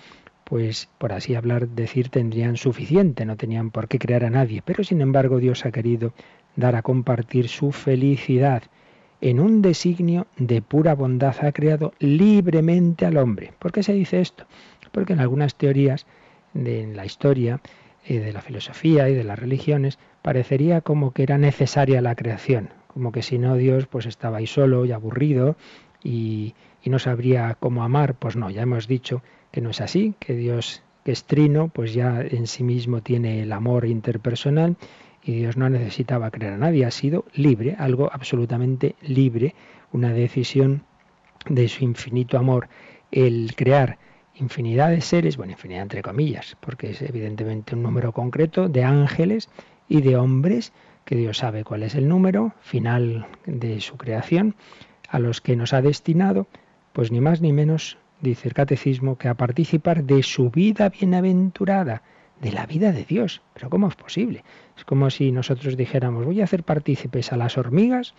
[0.44, 4.62] pues por así hablar, decir, tendrían suficiente, no tenían por qué crear a nadie.
[4.64, 6.12] Pero sin embargo Dios ha querido
[6.54, 8.62] dar a compartir su felicidad.
[9.20, 13.54] En un designio de pura bondad ha creado libremente al hombre.
[13.58, 14.44] ¿Por qué se dice esto?
[14.92, 16.06] Porque en algunas teorías
[16.54, 17.60] de la historia,
[18.04, 22.68] eh, de la filosofía y de las religiones, parecería como que era necesaria la creación
[22.96, 25.56] como que si no Dios pues estaba ahí solo y aburrido
[26.86, 28.14] y, no sabría cómo amar.
[28.14, 31.94] Pues no, ya hemos dicho que no es así, que Dios que es trino, pues
[31.94, 34.76] ya en sí mismo tiene el amor interpersonal
[35.22, 39.54] y Dios no necesitaba crear a nadie, ha sido libre, algo absolutamente libre,
[39.92, 40.82] una decisión
[41.48, 42.68] de su infinito amor,
[43.12, 43.98] el crear
[44.34, 49.48] infinidad de seres, bueno, infinidad entre comillas, porque es evidentemente un número concreto de ángeles
[49.88, 50.72] y de hombres
[51.04, 54.56] que Dios sabe cuál es el número final de su creación,
[55.08, 56.48] a los que nos ha destinado,
[56.96, 62.00] pues ni más ni menos, dice el catecismo, que a participar de su vida bienaventurada,
[62.40, 63.42] de la vida de Dios.
[63.52, 64.44] Pero ¿cómo es posible?
[64.78, 68.14] Es como si nosotros dijéramos, voy a hacer partícipes a las hormigas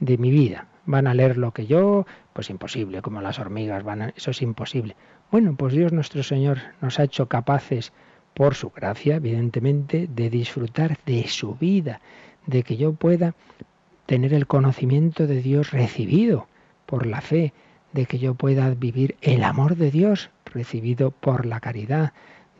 [0.00, 0.68] de mi vida.
[0.86, 4.40] Van a leer lo que yo, pues imposible, como las hormigas, van a, eso es
[4.40, 4.96] imposible.
[5.30, 7.92] Bueno, pues Dios nuestro Señor nos ha hecho capaces,
[8.32, 12.00] por su gracia, evidentemente, de disfrutar de su vida,
[12.46, 13.34] de que yo pueda
[14.06, 16.48] tener el conocimiento de Dios recibido
[16.86, 17.52] por la fe,
[17.94, 22.12] de que yo pueda vivir el amor de Dios recibido por la caridad,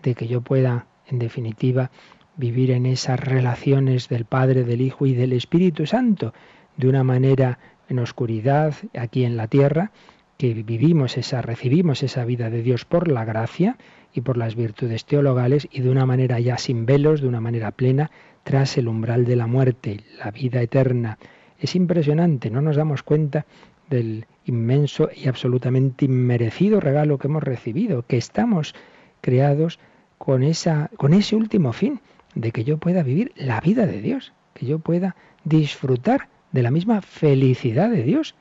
[0.03, 1.91] de que yo pueda, en definitiva,
[2.37, 6.33] vivir en esas relaciones del Padre, del Hijo y del Espíritu Santo,
[6.77, 9.91] de una manera en oscuridad aquí en la tierra,
[10.39, 13.77] que vivimos esa, recibimos esa vida de Dios por la gracia
[14.13, 17.73] y por las virtudes teologales y de una manera ya sin velos, de una manera
[17.73, 18.13] plena,
[18.45, 21.19] tras el umbral de la muerte, la vida eterna.
[21.59, 23.47] Es impresionante, no nos damos cuenta
[23.89, 28.75] del inmenso y absolutamente inmerecido regalo que hemos recibido, que estamos
[29.21, 29.79] creados
[30.19, 32.01] con, esa, con ese último fin,
[32.35, 36.71] de que yo pueda vivir la vida de Dios, que yo pueda disfrutar de la
[36.71, 38.35] misma felicidad de Dios.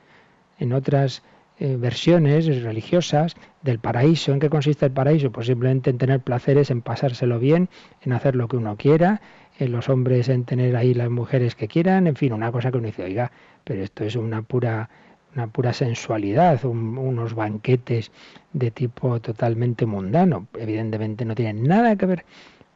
[0.58, 1.22] En otras
[1.58, 5.30] eh, versiones religiosas del paraíso, ¿en qué consiste el paraíso?
[5.30, 7.68] Pues simplemente en tener placeres, en pasárselo bien,
[8.02, 9.20] en hacer lo que uno quiera,
[9.58, 12.86] los hombres en tener ahí las mujeres que quieran, en fin, una cosa que uno
[12.86, 13.30] dice, oiga,
[13.64, 14.90] pero esto es una pura
[15.34, 18.12] una pura sensualidad, unos banquetes
[18.52, 20.46] de tipo totalmente mundano.
[20.58, 22.24] Evidentemente no tienen nada que ver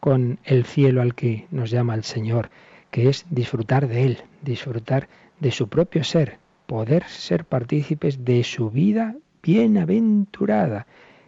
[0.00, 2.50] con el cielo al que nos llama el Señor,
[2.90, 5.08] que es disfrutar de Él, disfrutar
[5.40, 10.86] de su propio ser, poder ser partícipes de su vida bienaventurada.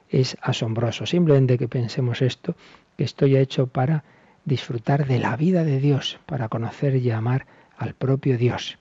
[0.09, 2.57] Es asombroso, simplemente que pensemos esto,
[2.97, 4.03] que estoy hecho para
[4.45, 8.79] disfrutar de la vida de Dios, para conocer y amar al propio Dios.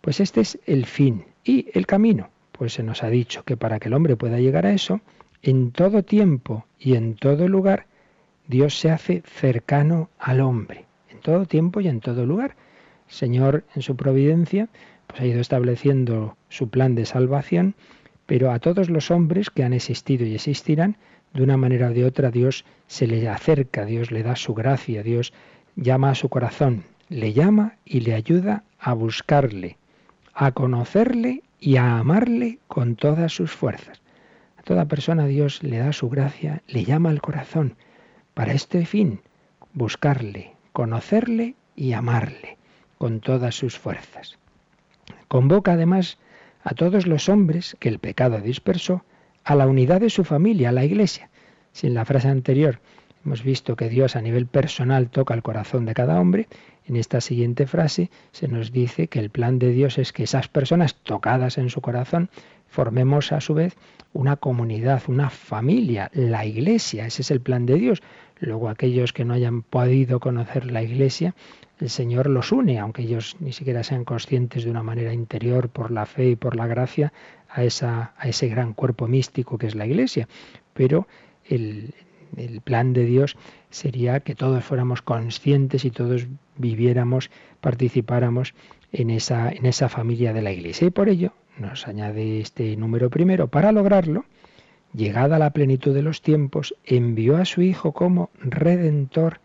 [0.00, 2.30] Pues este es el fin y el camino.
[2.52, 5.00] Pues se nos ha dicho que para que el hombre pueda llegar a eso,
[5.42, 7.86] en todo tiempo y en todo lugar,
[8.48, 12.56] Dios se hace cercano al hombre, en todo tiempo y en todo lugar.
[13.06, 14.68] Señor, en su providencia,
[15.06, 17.74] pues ha ido estableciendo su plan de salvación,
[18.26, 20.96] pero a todos los hombres que han existido y existirán,
[21.34, 25.02] de una manera o de otra Dios se le acerca, Dios le da su gracia,
[25.02, 25.32] Dios
[25.76, 29.76] llama a su corazón, le llama y le ayuda a buscarle,
[30.34, 34.00] a conocerle y a amarle con todas sus fuerzas.
[34.56, 37.76] A toda persona Dios le da su gracia, le llama al corazón,
[38.34, 39.20] para este fin,
[39.72, 42.58] buscarle, conocerle y amarle
[42.98, 44.38] con todas sus fuerzas.
[45.28, 46.18] Convoca además
[46.62, 49.04] a todos los hombres que el pecado dispersó
[49.48, 51.30] a la unidad de su familia, a la iglesia.
[51.72, 52.80] Si en la frase anterior
[53.24, 56.48] hemos visto que Dios a nivel personal toca el corazón de cada hombre,
[56.84, 60.48] en esta siguiente frase se nos dice que el plan de Dios es que esas
[60.48, 62.28] personas tocadas en su corazón
[62.66, 63.74] formemos a su vez
[64.12, 67.06] una comunidad, una familia, la iglesia.
[67.06, 68.02] Ese es el plan de Dios.
[68.40, 71.34] Luego aquellos que no hayan podido conocer la Iglesia,
[71.80, 75.90] el Señor los une, aunque ellos ni siquiera sean conscientes de una manera interior por
[75.90, 77.12] la fe y por la gracia
[77.48, 80.28] a, esa, a ese gran cuerpo místico que es la Iglesia.
[80.74, 81.06] Pero
[81.44, 81.94] el,
[82.36, 83.36] el plan de Dios
[83.70, 87.30] sería que todos fuéramos conscientes y todos viviéramos,
[87.60, 88.54] participáramos
[88.92, 90.86] en esa, en esa familia de la Iglesia.
[90.86, 93.48] Y por ello nos añade este número primero.
[93.48, 94.24] Para lograrlo,
[94.94, 99.40] llegada la plenitud de los tiempos, envió a su Hijo como Redentor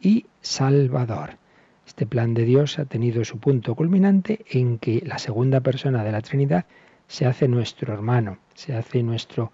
[0.00, 1.38] y Salvador.
[1.86, 6.12] Este plan de Dios ha tenido su punto culminante en que la segunda persona de
[6.12, 6.66] la Trinidad
[7.08, 9.52] se hace nuestro hermano, se hace nuestro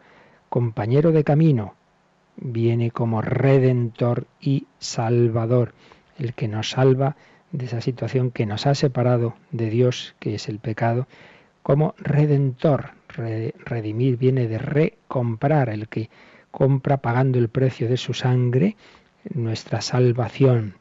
[0.48, 1.74] compañero de camino,
[2.36, 5.74] viene como Redentor y Salvador,
[6.18, 7.16] el que nos salva
[7.52, 11.06] de esa situación que nos ha separado de Dios, que es el pecado,
[11.62, 16.10] como Redentor, redimir viene de recomprar, el que
[16.50, 18.76] compra pagando el precio de su sangre
[19.32, 20.74] nuestra salvación.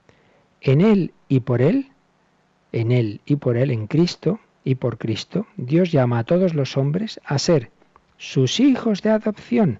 [0.62, 1.92] En Él y por Él,
[2.72, 6.78] en Él y por Él, en Cristo y por Cristo, Dios llama a todos los
[6.78, 7.72] hombres a ser
[8.18, 9.80] sus hijos de adopción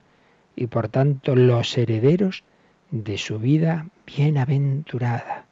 [0.56, 2.44] y por tanto los herederos
[2.90, 5.46] de su vida bienaventurada.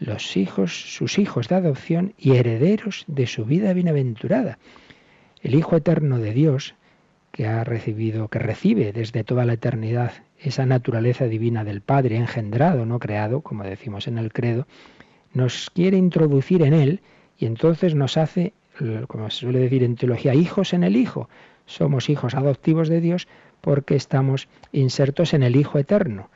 [0.00, 4.58] Los hijos, sus hijos de adopción y herederos de su vida bienaventurada.
[5.42, 6.74] El Hijo Eterno de Dios,
[7.32, 12.86] que ha recibido, que recibe desde toda la eternidad esa naturaleza divina del Padre, engendrado,
[12.86, 14.66] no creado, como decimos en el credo,
[15.32, 17.00] nos quiere introducir en él
[17.38, 18.52] y entonces nos hace,
[19.06, 21.28] como se suele decir en teología, hijos en el Hijo.
[21.66, 23.28] Somos hijos adoptivos de Dios
[23.60, 26.30] porque estamos insertos en el Hijo Eterno.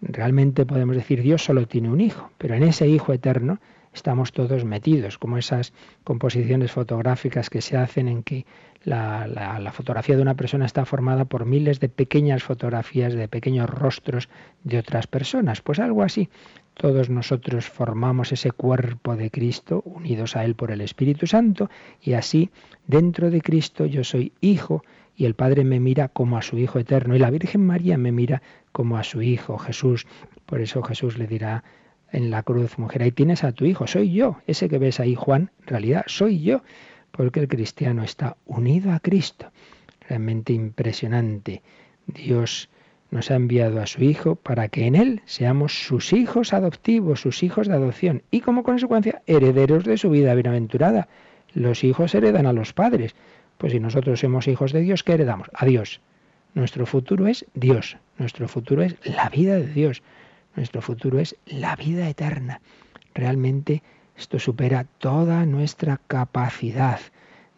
[0.00, 3.60] Realmente podemos decir Dios solo tiene un hijo, pero en ese Hijo Eterno
[3.92, 5.72] estamos todos metidos, como esas
[6.04, 8.46] composiciones fotográficas que se hacen en que
[8.84, 13.68] la, la, fotografía de una persona está formada por miles de pequeñas fotografías de pequeños
[13.68, 14.28] rostros
[14.64, 15.60] de otras personas.
[15.60, 16.28] Pues algo así.
[16.74, 22.12] Todos nosotros formamos ese cuerpo de Cristo, unidos a Él por el Espíritu Santo, y
[22.12, 22.50] así,
[22.86, 24.84] dentro de Cristo, yo soy hijo
[25.16, 28.12] y el Padre me mira como a su Hijo eterno y la Virgen María me
[28.12, 30.06] mira como a su Hijo Jesús.
[30.46, 31.64] Por eso Jesús le dirá
[32.12, 34.36] en la cruz, mujer, ahí tienes a tu Hijo, soy yo.
[34.46, 36.62] Ese que ves ahí, Juan, en realidad soy yo,
[37.10, 39.50] porque el cristiano está unido a Cristo.
[40.08, 41.62] Realmente impresionante.
[42.06, 42.68] Dios
[43.10, 47.42] nos ha enviado a su Hijo para que en Él seamos sus hijos adoptivos, sus
[47.42, 51.08] hijos de adopción y como consecuencia herederos de su vida bienaventurada.
[51.54, 53.14] Los hijos heredan a los padres.
[53.56, 55.50] Pues si nosotros somos hijos de Dios, ¿qué heredamos?
[55.54, 56.00] A Dios.
[56.54, 57.96] Nuestro futuro es Dios.
[58.18, 60.02] Nuestro futuro es la vida de Dios.
[60.56, 62.60] Nuestro futuro es la vida eterna.
[63.14, 63.82] Realmente
[64.18, 66.98] esto supera toda nuestra capacidad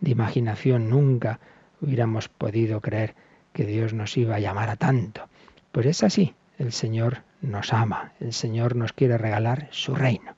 [0.01, 0.91] de imaginación.
[0.91, 1.41] Nunca
[1.81, 3.15] hubiéramos podido creer
[3.55, 5.27] que Dios nos iba a llamar a tanto.
[5.73, 6.35] Pues es así.
[6.59, 8.13] El Señor nos ama.
[8.21, 10.35] El Señor nos quiere regalar su reino.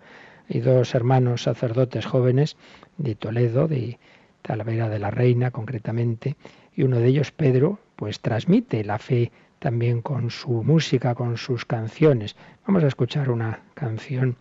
[0.48, 2.56] Hay dos hermanos sacerdotes jóvenes
[2.98, 3.98] de Toledo, de
[4.42, 6.37] Talavera de la Reina concretamente,
[6.76, 11.64] y uno de ellos, Pedro, pues transmite la fe también con su música, con sus
[11.64, 12.37] canciones.
[12.66, 14.37] Vamos a escuchar una canción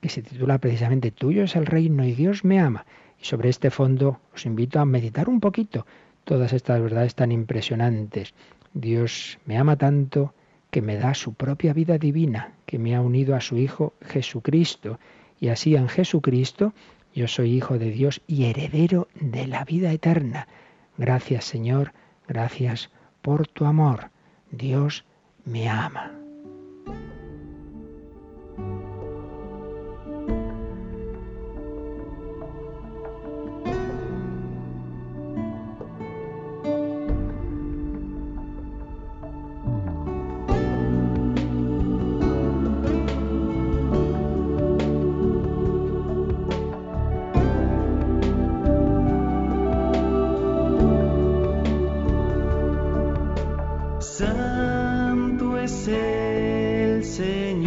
[0.00, 2.86] que se titula precisamente Tuyo es el reino y Dios me ama.
[3.20, 5.86] Y sobre este fondo os invito a meditar un poquito
[6.24, 8.34] todas estas verdades tan impresionantes.
[8.74, 10.34] Dios me ama tanto
[10.70, 14.98] que me da su propia vida divina, que me ha unido a su Hijo Jesucristo.
[15.40, 16.74] Y así en Jesucristo
[17.14, 20.46] yo soy hijo de Dios y heredero de la vida eterna.
[20.96, 21.92] Gracias Señor,
[22.28, 22.90] gracias
[23.22, 24.10] por tu amor.
[24.50, 25.04] Dios
[25.44, 26.27] me ama.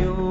[0.02, 0.31] you.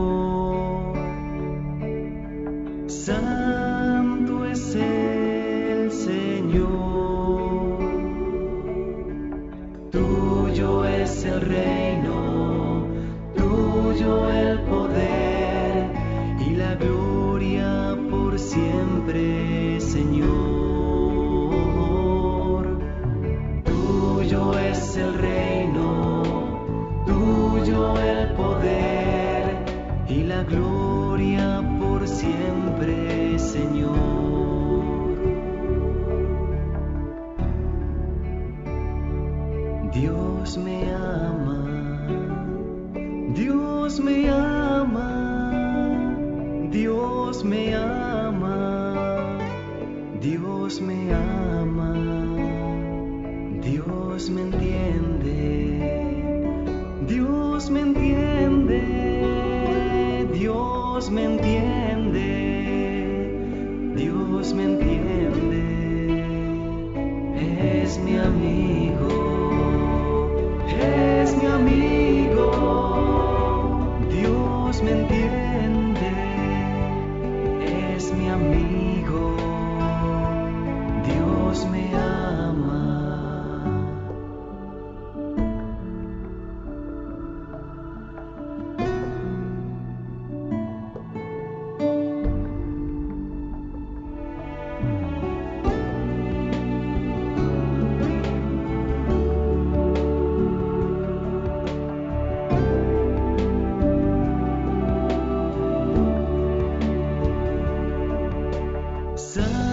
[109.31, 109.70] sun.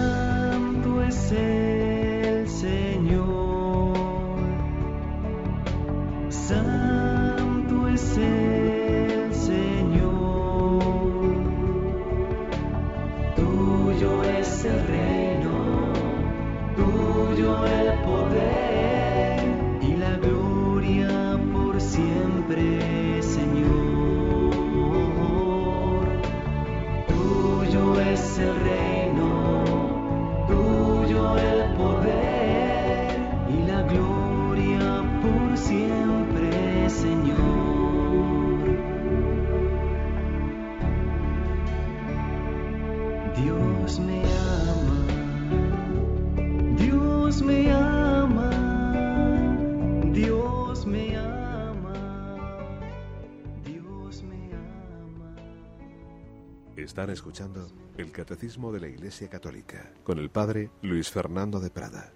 [57.12, 62.12] Escuchando el Catecismo de la Iglesia Católica con el Padre Luis Fernando de Prada.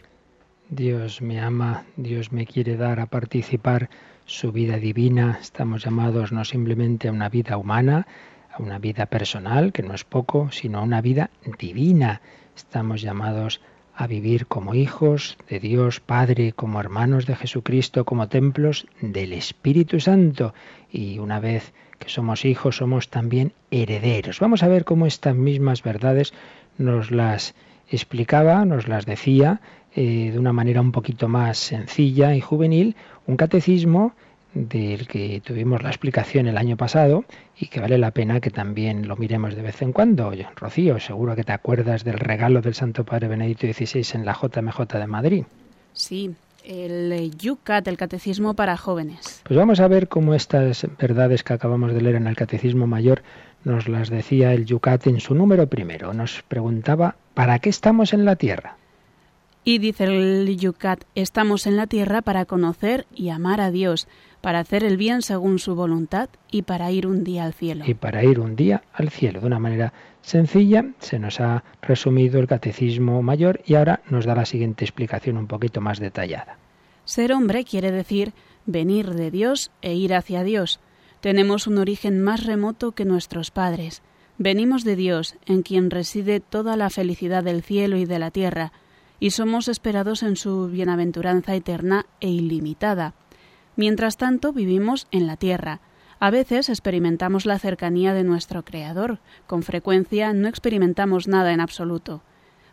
[0.68, 3.88] Dios me ama, Dios me quiere dar a participar
[4.26, 5.38] su vida divina.
[5.40, 8.06] Estamos llamados no simplemente a una vida humana,
[8.52, 12.20] a una vida personal, que no es poco, sino a una vida divina.
[12.54, 13.71] Estamos llamados a
[14.08, 20.54] vivir como hijos de Dios Padre, como hermanos de Jesucristo, como templos del Espíritu Santo.
[20.90, 24.40] Y una vez que somos hijos, somos también herederos.
[24.40, 26.32] Vamos a ver cómo estas mismas verdades
[26.78, 27.54] nos las
[27.88, 29.60] explicaba, nos las decía
[29.94, 34.14] eh, de una manera un poquito más sencilla y juvenil, un catecismo
[34.54, 37.24] del que tuvimos la explicación el año pasado
[37.58, 40.32] y que vale la pena que también lo miremos de vez en cuando.
[40.56, 44.80] Rocío, seguro que te acuerdas del regalo del Santo Padre Benedicto XVI en la JMJ
[44.98, 45.44] de Madrid.
[45.92, 46.34] Sí,
[46.64, 49.42] el Yucat, el Catecismo para Jóvenes.
[49.44, 53.22] Pues vamos a ver cómo estas verdades que acabamos de leer en el Catecismo Mayor
[53.64, 56.12] nos las decía el Yucat en su número primero.
[56.12, 58.76] Nos preguntaba, ¿para qué estamos en la tierra?
[59.64, 64.08] Y dice el Yucat, estamos en la tierra para conocer y amar a Dios,
[64.42, 67.84] para hacer el bien según su voluntad y para ir un día al cielo.
[67.86, 69.40] Y para ir un día al cielo.
[69.40, 74.34] De una manera sencilla se nos ha resumido el catecismo mayor y ahora nos da
[74.34, 76.58] la siguiente explicación un poquito más detallada.
[77.04, 78.32] Ser hombre quiere decir
[78.66, 80.80] venir de Dios e ir hacia Dios.
[81.20, 84.02] Tenemos un origen más remoto que nuestros padres.
[84.38, 88.72] Venimos de Dios, en quien reside toda la felicidad del cielo y de la tierra,
[89.20, 93.14] y somos esperados en su bienaventuranza eterna e ilimitada.
[93.76, 95.80] Mientras tanto, vivimos en la tierra.
[96.20, 102.22] A veces experimentamos la cercanía de nuestro Creador, con frecuencia no experimentamos nada en absoluto.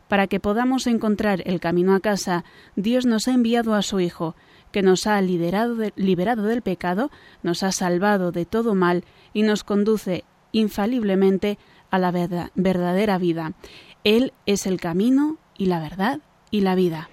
[0.08, 2.44] Para que podamos encontrar el camino a casa,
[2.76, 4.36] Dios nos ha enviado a su Hijo,
[4.72, 7.12] que nos ha liberado, del pecado,
[7.44, 11.58] nos ha salvado de todo mal y nos conduce infaliblemente
[11.92, 12.12] a la
[12.56, 13.54] verdadera vida.
[14.04, 16.20] Él es el camino y la verdad
[16.52, 17.10] y la vida.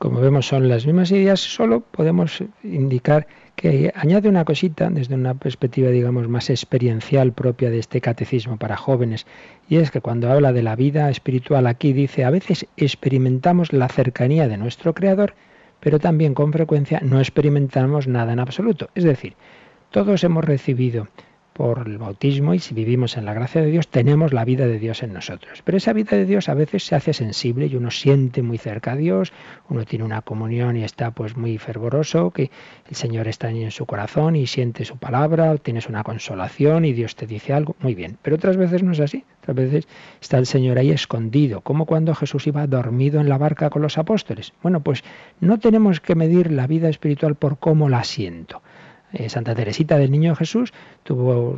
[0.00, 5.34] Como vemos son las mismas ideas, solo podemos indicar que añade una cosita desde una
[5.34, 9.26] perspectiva, digamos, más experiencial propia de este catecismo para jóvenes,
[9.68, 13.90] y es que cuando habla de la vida espiritual aquí dice, a veces experimentamos la
[13.90, 15.34] cercanía de nuestro Creador,
[15.80, 18.88] pero también con frecuencia no experimentamos nada en absoluto.
[18.94, 19.34] Es decir,
[19.90, 21.08] todos hemos recibido
[21.60, 24.78] por el bautismo y si vivimos en la gracia de Dios tenemos la vida de
[24.78, 25.60] Dios en nosotros.
[25.62, 28.92] Pero esa vida de Dios a veces se hace sensible y uno siente muy cerca
[28.92, 29.34] a Dios,
[29.68, 32.50] uno tiene una comunión y está pues muy fervoroso, que
[32.88, 37.14] el Señor está en su corazón y siente su palabra, tienes una consolación y Dios
[37.14, 38.16] te dice algo, muy bien.
[38.22, 39.88] Pero otras veces no es así, otras veces
[40.18, 43.98] está el Señor ahí escondido, como cuando Jesús iba dormido en la barca con los
[43.98, 44.54] apóstoles.
[44.62, 45.04] Bueno, pues
[45.40, 48.62] no tenemos que medir la vida espiritual por cómo la siento
[49.12, 51.56] eh, Santa Teresita del Niño Jesús tuvo,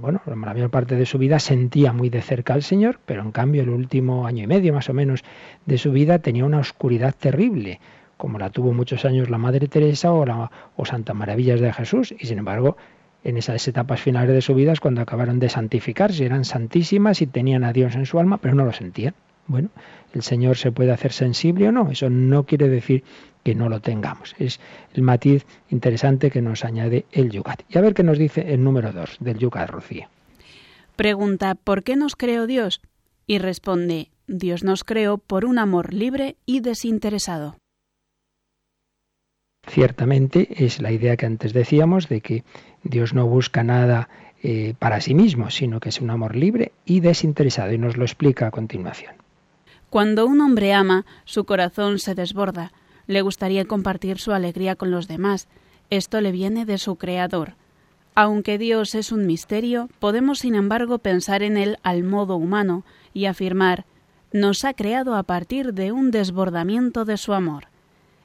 [0.00, 3.32] bueno, la mayor parte de su vida sentía muy de cerca al Señor, pero en
[3.32, 5.24] cambio el último año y medio más o menos
[5.66, 7.80] de su vida tenía una oscuridad terrible,
[8.16, 12.14] como la tuvo muchos años la Madre Teresa o, la, o Santa Maravillas de Jesús,
[12.18, 12.76] y sin embargo
[13.24, 17.26] en esas etapas finales de su vida es cuando acabaron de santificarse, eran santísimas y
[17.26, 19.14] tenían a Dios en su alma, pero no lo sentían.
[19.48, 19.70] Bueno,
[20.12, 23.02] el Señor se puede hacer sensible o no, eso no quiere decir
[23.42, 24.36] que no lo tengamos.
[24.38, 24.60] Es
[24.94, 27.62] el matiz interesante que nos añade el Yucat.
[27.68, 30.06] Y a ver qué nos dice el número 2 del Yucat, Rocío.
[30.96, 32.82] Pregunta, ¿por qué nos creó Dios?
[33.26, 37.56] Y responde, Dios nos creó por un amor libre y desinteresado.
[39.66, 42.44] Ciertamente es la idea que antes decíamos de que
[42.82, 44.08] Dios no busca nada
[44.42, 48.04] eh, para sí mismo, sino que es un amor libre y desinteresado, y nos lo
[48.04, 49.14] explica a continuación.
[49.90, 52.72] Cuando un hombre ama, su corazón se desborda,
[53.06, 55.48] le gustaría compartir su alegría con los demás.
[55.88, 57.54] Esto le viene de su Creador.
[58.14, 62.84] Aunque Dios es un misterio, podemos sin embargo pensar en Él al modo humano
[63.14, 63.86] y afirmar
[64.32, 67.68] nos ha creado a partir de un desbordamiento de su amor.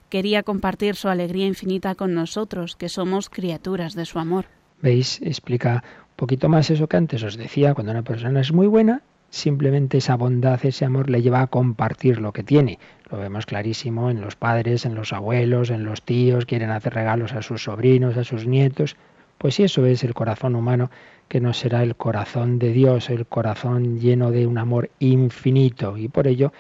[0.09, 4.45] Quería compartir su alegría infinita con nosotros, que somos criaturas de su amor.
[4.81, 5.21] ¿Veis?
[5.21, 9.01] Explica un poquito más eso que antes os decía, cuando una persona es muy buena,
[9.33, 12.77] simplemente esa bondad, ese amor le lleva a compartir lo que tiene.
[13.09, 17.33] Lo vemos clarísimo en los padres, en los abuelos, en los tíos, quieren hacer regalos
[17.33, 18.95] a sus sobrinos, a sus nietos.
[19.39, 20.91] Pues si eso es el corazón humano,
[21.29, 25.97] que no será el corazón de Dios, el corazón lleno de un amor infinito.
[25.97, 26.53] Y por ello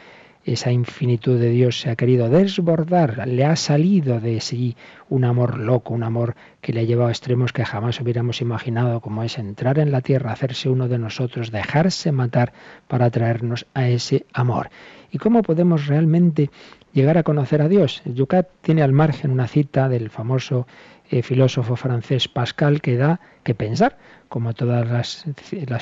[0.45, 4.75] esa infinitud de Dios se ha querido desbordar, le ha salido de sí
[5.09, 8.99] un amor loco, un amor que le ha llevado a extremos que jamás hubiéramos imaginado,
[8.99, 12.53] como es entrar en la tierra, hacerse uno de nosotros, dejarse matar
[12.87, 14.69] para traernos a ese amor.
[15.11, 16.49] ¿Y cómo podemos realmente
[16.93, 18.01] llegar a conocer a Dios.
[18.05, 20.67] Yucat tiene al margen una cita del famoso
[21.09, 23.97] eh, filósofo francés Pascal que da que pensar,
[24.29, 25.25] como todos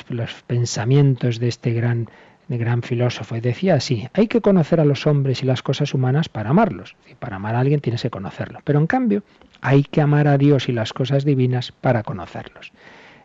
[0.08, 2.08] los pensamientos de este gran,
[2.48, 3.36] gran filósofo.
[3.36, 6.96] Y decía así, hay que conocer a los hombres y las cosas humanas para amarlos.
[7.10, 8.60] Y para amar a alguien tienes que conocerlo.
[8.64, 9.22] Pero en cambio,
[9.60, 12.72] hay que amar a Dios y las cosas divinas para conocerlos.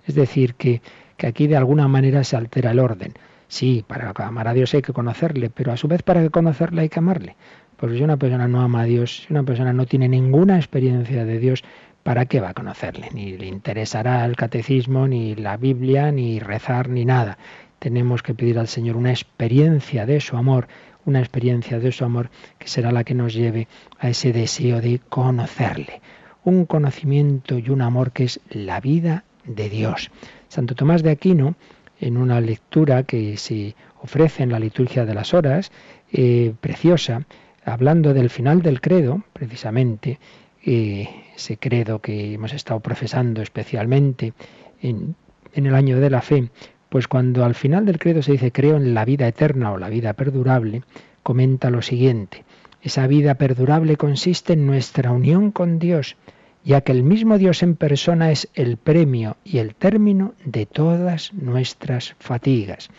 [0.05, 0.82] Es decir, que,
[1.18, 3.13] que aquí de alguna manera se altera el orden.
[3.49, 6.89] Sí, para amar a Dios hay que conocerle, pero a su vez para conocerle hay
[6.89, 7.36] que amarle.
[7.78, 11.26] Porque si una persona no ama a Dios, si una persona no tiene ninguna experiencia
[11.26, 11.63] de Dios,
[12.03, 13.09] ¿para qué va a conocerle?
[13.13, 17.38] Ni le interesará el catecismo, ni la Biblia, ni rezar, ni nada.
[17.80, 20.67] Tenemos que pedir al Señor una experiencia de su amor,
[21.05, 23.67] una experiencia de su amor que será la que nos lleve
[23.99, 26.01] a ese deseo de conocerle.
[26.43, 30.11] Un conocimiento y un amor que es la vida de Dios.
[30.49, 31.55] Santo Tomás de Aquino,
[31.99, 35.71] en una lectura que se ofrece en la liturgia de las horas,
[36.11, 37.25] eh, preciosa,
[37.65, 40.19] hablando del final del credo, precisamente,
[40.65, 44.34] eh, ese credo que hemos estado profesando especialmente
[44.82, 45.15] en,
[45.53, 46.49] en el año de la fe,
[46.90, 49.90] pues cuando al final del credo se dice creo en la vida eterna o la
[49.90, 50.84] vida perdurable,
[51.24, 52.46] comenta lo siguiente,
[52.82, 56.16] esa vida perdurable consiste en nuestra unión con Dios,
[56.64, 61.34] ya que el mismo Dios en persona es el premio y el término de todas
[61.34, 62.90] nuestras fatigas.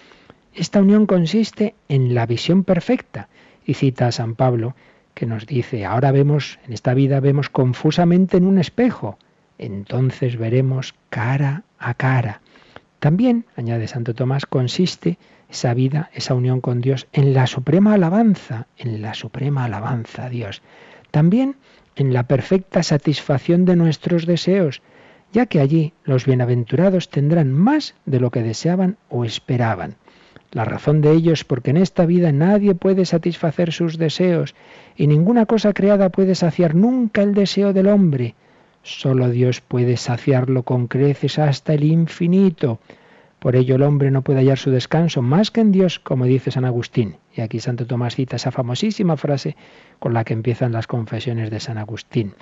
[0.55, 3.29] Esta unión consiste en la visión perfecta,
[3.65, 4.75] y cita a San Pablo,
[5.15, 9.19] que nos dice, ahora vemos, en esta vida vemos confusamente en un espejo,
[9.59, 12.41] entonces veremos cara a cara.
[12.99, 15.19] También, añade Santo Tomás, consiste
[15.49, 20.29] esa vida, esa unión con Dios, en la suprema alabanza, en la suprema alabanza a
[20.29, 20.63] Dios.
[21.11, 21.57] También
[21.97, 24.83] en la perfecta satisfacción de nuestros deseos,
[25.33, 29.97] ya que allí los bienaventurados tendrán más de lo que deseaban o esperaban.
[30.51, 34.55] La razón de ello es porque en esta vida nadie puede satisfacer sus deseos
[34.97, 38.35] y ninguna cosa creada puede saciar nunca el deseo del hombre.
[38.83, 42.79] Solo Dios puede saciarlo con creces hasta el infinito.
[43.39, 46.51] Por ello el hombre no puede hallar su descanso más que en Dios, como dice
[46.51, 47.17] San Agustín.
[47.35, 49.57] Y aquí Santo Tomás cita esa famosísima frase
[49.99, 52.35] con la que empiezan las confesiones de San Agustín.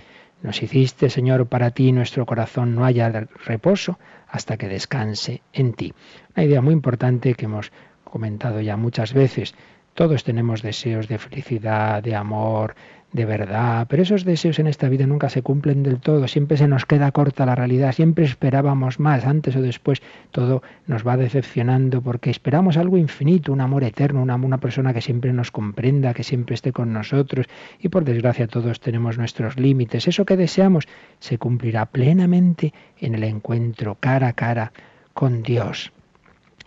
[0.43, 3.11] Nos hiciste, Señor, para ti nuestro corazón no haya
[3.45, 5.93] reposo hasta que descanse en ti.
[6.35, 7.73] Una idea muy importante que hemos
[8.05, 9.55] comentado ya muchas veces.
[9.95, 12.75] Todos tenemos deseos de felicidad, de amor,
[13.13, 16.69] de verdad, pero esos deseos en esta vida nunca se cumplen del todo, siempre se
[16.69, 20.03] nos queda corta la realidad, siempre esperábamos más, antes o después.
[20.33, 25.01] Todo nos va decepcionando porque esperamos algo infinito, un amor eterno, una, una persona que
[25.01, 27.47] siempre nos comprenda, que siempre esté con nosotros.
[27.81, 30.09] Y por desgracia todos tenemos nuestros límites.
[30.09, 30.87] Eso que deseamos
[31.19, 34.73] se cumplirá plenamente en el encuentro cara a cara
[35.15, 35.93] con Dios.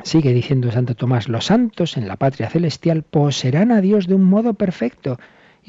[0.01, 4.23] Sigue diciendo Santo Tomás, los santos en la patria celestial poseerán a Dios de un
[4.23, 5.19] modo perfecto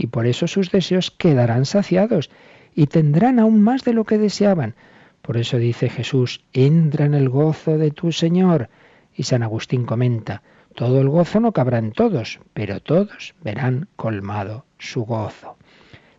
[0.01, 2.31] y por eso sus deseos quedarán saciados
[2.75, 4.75] y tendrán aún más de lo que deseaban.
[5.21, 8.71] Por eso dice Jesús, entra en el gozo de tu Señor.
[9.15, 10.43] Y San Agustín comenta,
[10.75, 15.59] todo el gozo no cabrá en todos, pero todos verán colmado su gozo.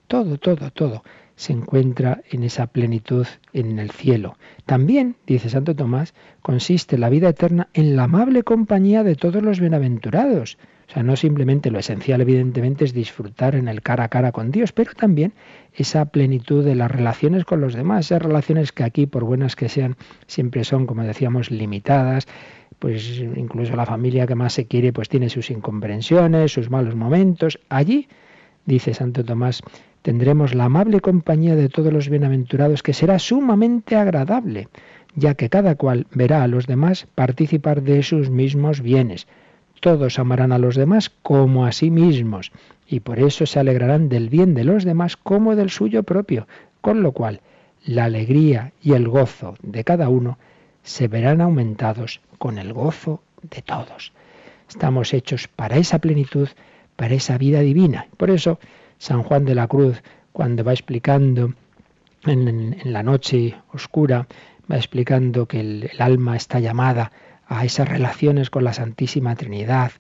[0.06, 1.02] Todo, todo, todo
[1.36, 4.38] se encuentra en esa plenitud en el cielo.
[4.68, 6.14] También, dice Santo Tomás,
[6.44, 10.60] consiste la vida eterna en la amable compañía de todos los bienaventurados.
[10.92, 14.52] O sea, no simplemente lo esencial, evidentemente, es disfrutar en el cara a cara con
[14.52, 15.32] Dios, pero también
[15.74, 19.70] esa plenitud de las relaciones con los demás, esas relaciones que aquí, por buenas que
[19.70, 19.96] sean,
[20.28, 22.28] siempre son, como decíamos, limitadas,
[22.78, 27.58] pues incluso la familia que más se quiere, pues tiene sus incomprensiones, sus malos momentos.
[27.70, 28.10] Allí,
[28.66, 29.62] dice Santo Tomás,
[30.02, 34.68] tendremos la amable compañía de todos los bienaventurados que será sumamente agradable,
[35.16, 39.26] ya que cada cual verá a los demás participar de sus mismos bienes.
[39.82, 42.52] Todos amarán a los demás como a sí mismos,
[42.88, 46.48] y por eso se alegrarán del bien de los demás como del suyo propio,
[46.80, 47.42] con lo cual
[47.84, 50.38] la alegría y el gozo de cada uno
[50.84, 54.14] se verán aumentados con el gozo de todos.
[54.70, 56.48] Estamos hechos para esa plenitud,
[56.96, 58.08] para esa vida divina.
[58.18, 58.60] Por eso
[59.00, 60.02] San Juan de la Cruz,
[60.32, 61.54] cuando va explicando
[62.26, 64.28] en, la noche oscura,
[64.72, 67.12] va explicando que el, alma está llamada
[67.52, 69.92] a esas relaciones con la Santísima Trinidad,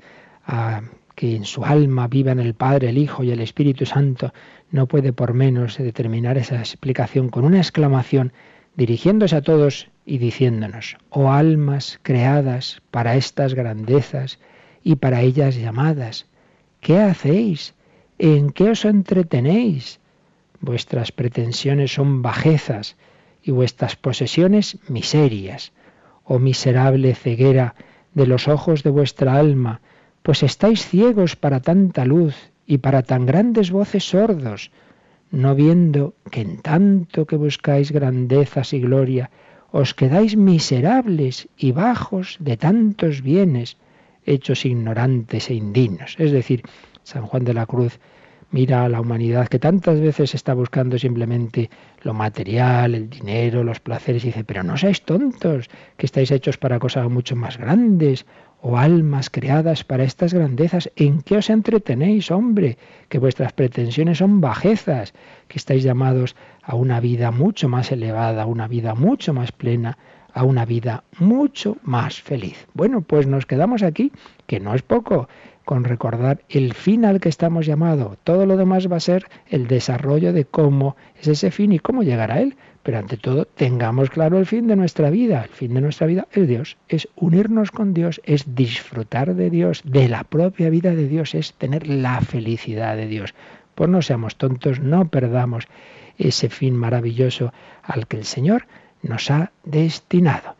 [0.47, 0.83] a
[1.15, 4.33] que en su alma vivan el Padre, el Hijo y el Espíritu Santo,
[4.71, 8.31] no puede por menos determinar esa explicación con una exclamación
[8.77, 14.39] dirigiéndose a todos y diciéndonos, oh almas creadas para estas grandezas
[14.81, 16.27] y para ellas llamadas,
[16.79, 17.73] ¿qué hacéis?
[18.17, 19.99] ¿En qué os entretenéis?
[20.61, 22.95] Vuestras pretensiones son bajezas
[23.43, 25.73] y vuestras posesiones miserias.
[26.33, 27.75] Oh miserable ceguera
[28.13, 29.81] de los ojos de vuestra alma,
[30.23, 34.71] pues estáis ciegos para tanta luz y para tan grandes voces sordos,
[35.29, 39.29] no viendo que en tanto que buscáis grandezas y gloria,
[39.71, 43.75] os quedáis miserables y bajos de tantos bienes,
[44.25, 46.15] hechos ignorantes e indignos.
[46.17, 46.63] Es decir,
[47.03, 47.99] San Juan de la Cruz
[48.51, 51.69] mira a la humanidad que tantas veces está buscando simplemente
[52.03, 56.57] lo material, el dinero, los placeres, y dice, pero no seáis tontos, que estáis hechos
[56.57, 58.25] para cosas mucho más grandes,
[58.61, 62.77] o almas creadas para estas grandezas, ¿en qué os entretenéis, hombre?
[63.09, 65.13] Que vuestras pretensiones son bajezas,
[65.47, 69.97] que estáis llamados a una vida mucho más elevada, a una vida mucho más plena,
[70.33, 72.67] a una vida mucho más feliz.
[72.73, 74.11] Bueno, pues nos quedamos aquí,
[74.45, 75.27] que no es poco,
[75.65, 78.17] con recordar el fin al que estamos llamados.
[78.23, 82.03] Todo lo demás va a ser el desarrollo de cómo es ese fin y cómo
[82.03, 82.55] llegar a él.
[82.83, 85.43] Pero ante todo, tengamos claro el fin de nuestra vida.
[85.43, 89.83] El fin de nuestra vida es Dios, es unirnos con Dios, es disfrutar de Dios,
[89.85, 93.35] de la propia vida de Dios, es tener la felicidad de Dios.
[93.75, 95.67] Pues no seamos tontos, no perdamos
[96.17, 97.53] ese fin maravilloso
[97.83, 98.65] al que el Señor
[99.03, 100.55] nos ha destinado.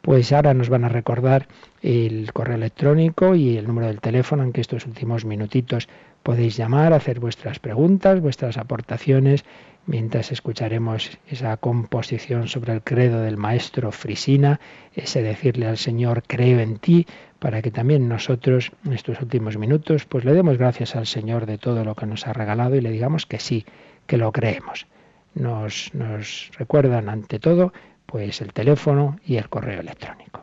[0.00, 1.46] Pues ahora nos van a recordar
[1.82, 5.88] el correo electrónico y el número del teléfono en que estos últimos minutitos
[6.22, 9.44] podéis llamar, hacer vuestras preguntas, vuestras aportaciones,
[9.86, 14.60] mientras escucharemos esa composición sobre el credo del maestro Frisina,
[14.94, 17.06] ese decirle al Señor, creo en ti,
[17.40, 21.58] para que también nosotros en estos últimos minutos pues le demos gracias al Señor de
[21.58, 23.66] todo lo que nos ha regalado y le digamos que sí,
[24.06, 24.86] que lo creemos.
[25.34, 27.72] Nos, nos recuerdan ante todo
[28.06, 30.42] pues el teléfono y el correo electrónico.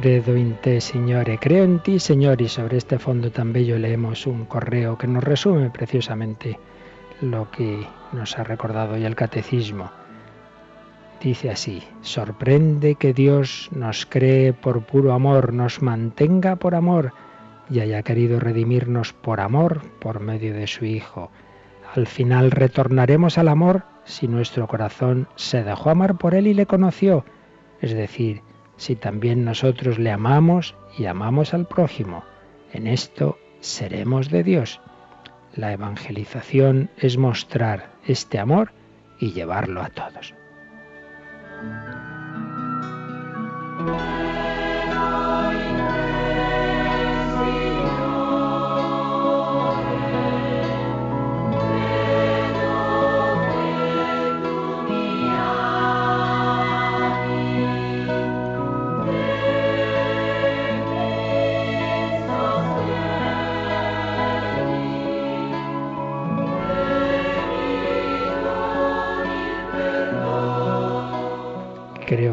[0.00, 4.26] Credo in te, Signore, creo en ti, Señor, y sobre este fondo tan bello leemos
[4.26, 6.58] un correo que nos resume preciosamente
[7.20, 9.90] lo que nos ha recordado hoy el catecismo.
[11.22, 17.12] Dice así, sorprende que Dios nos cree por puro amor, nos mantenga por amor
[17.68, 21.30] y haya querido redimirnos por amor por medio de su Hijo.
[21.94, 26.64] Al final retornaremos al amor si nuestro corazón se dejó amar por Él y le
[26.64, 27.26] conoció,
[27.82, 28.40] es decir,
[28.80, 32.24] si también nosotros le amamos y amamos al prójimo.
[32.72, 34.80] En esto seremos de Dios.
[35.54, 38.72] La evangelización es mostrar este amor
[39.18, 40.34] y llevarlo a todos.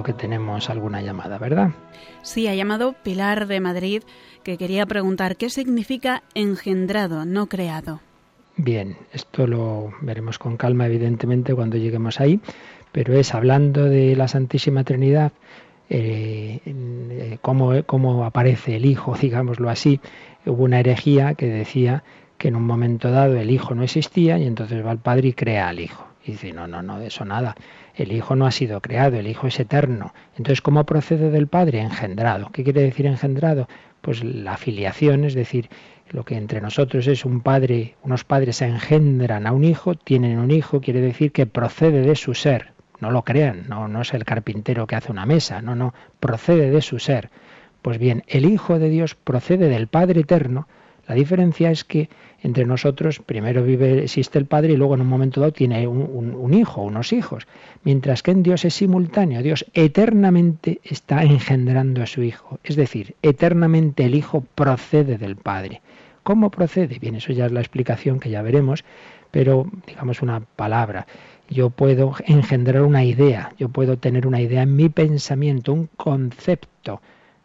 [0.08, 1.72] Que tenemos alguna llamada, ¿verdad?
[2.22, 4.04] Sí, ha llamado Pilar de Madrid,
[4.42, 8.00] que quería preguntar qué significa engendrado, no creado.
[8.56, 12.40] Bien, esto lo veremos con calma, evidentemente, cuando lleguemos ahí,
[12.94, 15.34] pero es hablando de la Santísima Trinidad,
[15.90, 20.00] eh, eh, cómo, cómo aparece el Hijo, digámoslo así.
[20.46, 22.06] Hubo una herejía que decía
[22.38, 25.34] que en un momento dado el Hijo no existía y entonces va el Padre y
[25.34, 26.07] crea al Hijo.
[26.28, 27.56] Y dice, no, no, no, de eso nada.
[27.96, 30.14] El Hijo no ha sido creado, el Hijo es eterno.
[30.38, 31.80] Entonces, ¿cómo procede del Padre?
[31.80, 32.52] Engendrado.
[32.52, 33.68] ¿Qué quiere decir engendrado?
[34.02, 35.70] Pues la filiación, es decir,
[36.10, 40.52] lo que entre nosotros es un padre, unos padres engendran a un hijo, tienen un
[40.52, 42.72] hijo, quiere decir que procede de su ser.
[43.00, 46.72] No lo crean, no, no es el carpintero que hace una mesa, no, no, procede
[46.72, 47.30] de su ser.
[47.82, 50.68] Pues bien, el Hijo de Dios procede del Padre eterno.
[51.08, 52.10] La diferencia es que
[52.44, 56.54] entre nosotros primero vive, existe el Padre y luego en un momento dado tiene un,
[56.54, 57.48] hijo, unos hijos.
[57.84, 59.42] Mientras que en Dios es simultáneo.
[59.42, 62.60] Dios eternamente está engendrando a su Hijo.
[62.64, 65.82] Es decir, eternamente el Hijo procede del Padre.
[66.24, 67.00] ¿Cómo procede?
[67.00, 68.84] Bien, eso ya es la explicación que ya veremos,
[69.32, 71.08] pero digamos una palabra.
[71.50, 77.02] Yo puedo engendrar una idea, yo puedo tener una idea en mi pensamiento, un concepto.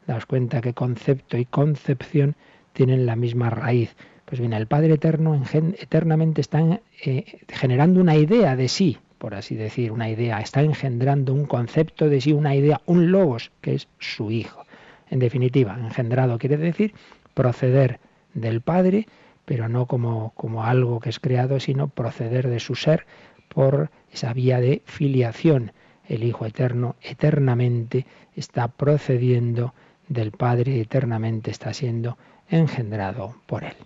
[0.09, 2.35] Daos cuenta que concepto y concepción
[2.73, 3.95] tienen la misma raíz.
[4.25, 5.41] Pues bien, el Padre Eterno
[5.79, 11.35] eternamente está eh, generando una idea de sí, por así decir, una idea, está engendrando
[11.35, 14.65] un concepto de sí, una idea, un logos, que es su Hijo.
[15.11, 16.95] En definitiva, engendrado quiere decir
[17.35, 18.01] proceder
[18.35, 19.07] del Padre,
[19.45, 23.07] pero no como, como algo que es creado, sino proceder de su ser
[23.49, 25.73] por esa vía de filiación.
[26.09, 29.75] El Hijo Eterno eternamente está procediendo
[30.09, 32.19] del Padre, eternamente está siendo
[32.49, 33.77] engendrado por Él.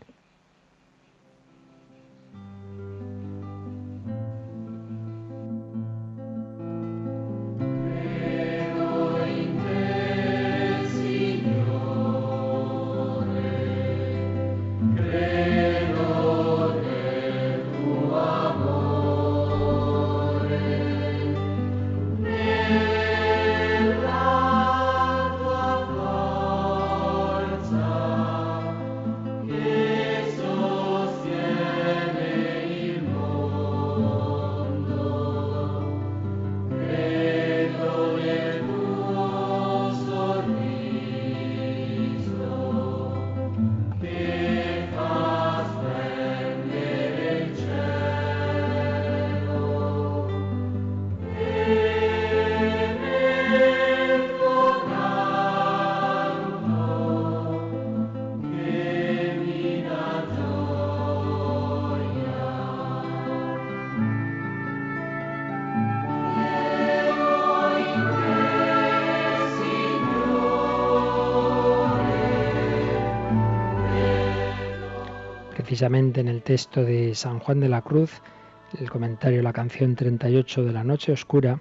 [75.76, 78.22] Precisamente en el texto de San Juan de la Cruz,
[78.80, 81.60] el comentario de la canción 38 de la Noche Oscura,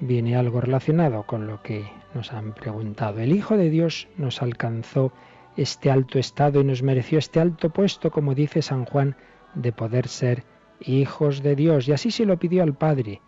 [0.00, 1.84] viene algo relacionado con lo que
[2.14, 3.20] nos han preguntado.
[3.20, 5.12] El Hijo de Dios nos alcanzó
[5.58, 9.14] este alto estado y nos mereció este alto puesto, como dice San Juan,
[9.54, 10.44] de poder ser
[10.80, 11.86] hijos de Dios.
[11.86, 13.20] Y así se lo pidió al Padre.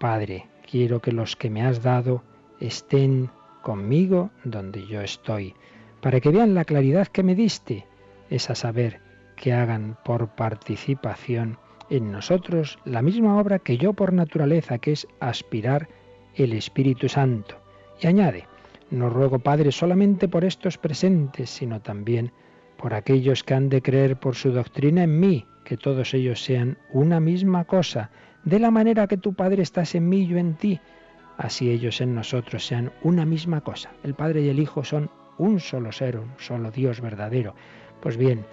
[0.00, 2.24] Padre, quiero que los que me has dado
[2.58, 3.30] estén
[3.62, 5.54] conmigo donde yo estoy,
[6.00, 7.86] para que vean la claridad que me diste,
[8.28, 9.11] es a saber,
[9.42, 11.58] que hagan por participación
[11.90, 15.88] en nosotros la misma obra que yo por naturaleza, que es aspirar
[16.36, 17.56] el Espíritu Santo.
[18.00, 18.46] Y añade,
[18.92, 22.30] no ruego, Padre, solamente por estos presentes, sino también
[22.76, 26.78] por aquellos que han de creer por su doctrina en mí, que todos ellos sean
[26.92, 28.12] una misma cosa,
[28.44, 30.78] de la manera que tu Padre estás en mí y yo en ti,
[31.36, 33.90] así ellos en nosotros sean una misma cosa.
[34.04, 37.56] El Padre y el Hijo son un solo ser, un solo Dios verdadero.
[38.00, 38.44] Pues bien,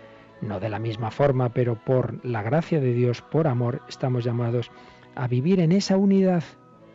[0.42, 4.72] no de la misma forma, pero por la gracia de Dios, por amor, estamos llamados
[5.16, 6.44] a vivir en esa unidad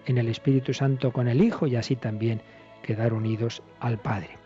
[0.07, 2.43] en el Espíritu Santo con el Hijo y así también
[2.83, 4.39] quedar unidos al Padre.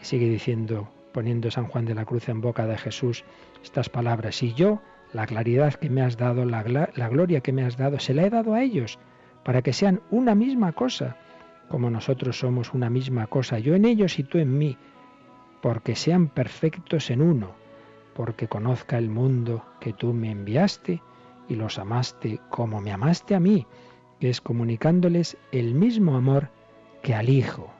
[0.00, 3.24] Y sigue diciendo, poniendo San Juan de la Cruz en boca de Jesús,
[3.62, 4.80] estas palabras, y yo,
[5.12, 6.62] la claridad que me has dado, la,
[6.94, 8.98] la gloria que me has dado, se la he dado a ellos,
[9.44, 11.16] para que sean una misma cosa,
[11.68, 14.76] como nosotros somos una misma cosa, yo en ellos y tú en mí,
[15.62, 17.65] porque sean perfectos en uno
[18.16, 21.02] porque conozca el mundo que tú me enviaste
[21.48, 23.66] y los amaste como me amaste a mí,
[24.18, 26.48] que es comunicándoles el mismo amor
[27.02, 27.70] que al Hijo,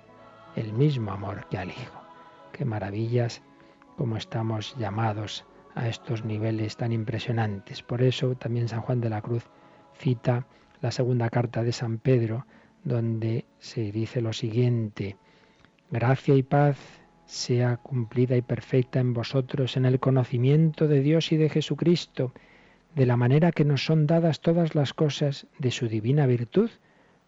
[0.55, 2.03] el mismo amor que al Hijo.
[2.53, 3.43] Qué maravillas
[3.97, 7.83] como estamos llamados a estos niveles tan impresionantes.
[7.83, 9.49] Por eso también San Juan de la Cruz
[9.95, 10.47] cita
[10.83, 12.47] la segunda carta de San Pedro,
[12.85, 15.17] donde se dice lo siguiente,
[15.91, 16.77] gracia y paz
[17.27, 22.33] sea cumplida y perfecta en vosotros en el conocimiento de Dios y de Jesucristo,
[22.95, 26.71] de la manera que nos son dadas todas las cosas de su divina virtud,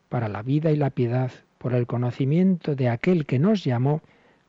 [0.08, 4.00] para la vida y la piedad, por el conocimiento de aquel que nos llamó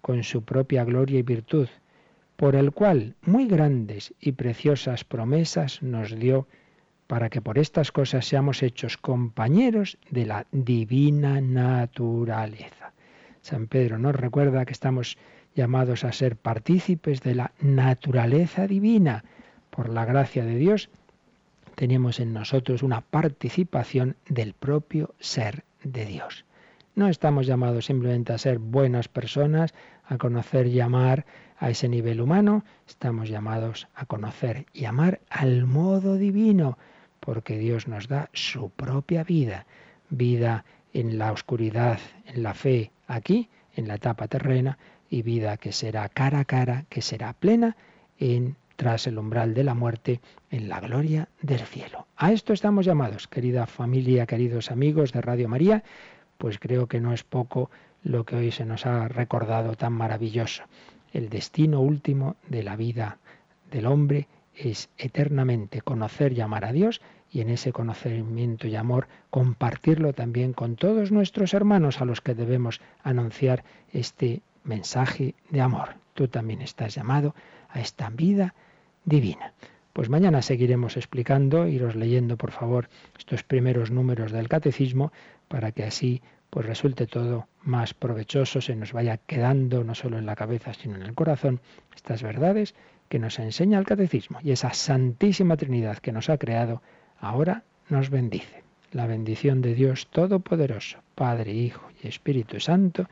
[0.02, 1.68] con su propia gloria y virtud,
[2.38, 6.48] por el cual muy grandes y preciosas promesas nos dio
[7.08, 12.94] para que por estas cosas seamos hechos compañeros de la divina naturaleza.
[13.42, 15.18] San Pedro nos recuerda que estamos
[15.60, 19.26] llamados a ser partícipes de la naturaleza divina.
[19.70, 20.90] Por la gracia de Dios
[21.76, 26.46] tenemos en nosotros una participación del propio ser de Dios.
[26.96, 29.74] No estamos llamados simplemente a ser buenas personas,
[30.06, 31.26] a conocer y amar
[31.58, 36.78] a ese nivel humano, estamos llamados a conocer y amar al modo divino,
[37.20, 39.66] porque Dios nos da su propia vida,
[40.10, 44.78] vida en la oscuridad, en la fe aquí, en la etapa terrena,
[45.10, 47.76] y vida que será cara a cara, que será plena
[48.20, 52.08] en tras el umbral de la muerte en la gloria del cielo.
[52.16, 55.84] A esto estamos llamados, querida familia, queridos amigos de Radio María,
[56.38, 57.70] pues creo que no es poco
[58.04, 60.64] lo que hoy se nos ha recordado tan maravilloso.
[61.12, 63.18] El destino último de la vida
[63.70, 67.02] del hombre es eternamente conocer y amar a Dios
[67.32, 72.34] y en ese conocimiento y amor compartirlo también con todos nuestros hermanos a los que
[72.34, 75.96] debemos anunciar este mensaje de amor.
[76.14, 77.36] Tú también estás llamado
[77.70, 78.54] a esta vida
[79.04, 79.54] divina.
[79.92, 85.12] Pues mañana seguiremos explicando, iros leyendo por favor estos primeros números del catecismo
[85.48, 90.26] para que así pues resulte todo más provechoso, se nos vaya quedando no solo en
[90.26, 91.60] la cabeza sino en el corazón
[91.96, 92.76] estas verdades
[93.10, 96.82] que nos enseña el catecismo y esa santísima Trinidad que nos ha creado
[97.20, 98.64] ahora nos bendice.
[98.92, 103.08] La bendición de Dios Todopoderoso, Padre, Hijo y Espíritu Santo,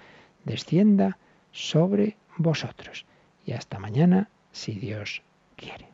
[0.45, 1.17] descienda
[1.51, 3.05] sobre vosotros.
[3.45, 5.21] Y hasta mañana, si Dios
[5.55, 5.87] quiere.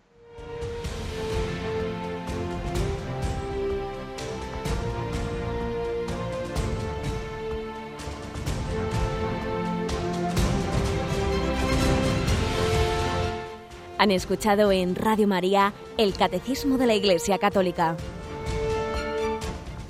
[14.03, 17.95] Han escuchado en Radio María el Catecismo de la Iglesia Católica,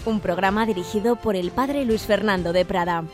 [0.06, 3.06] un programa dirigido por el Padre Luis Fernando de Prada.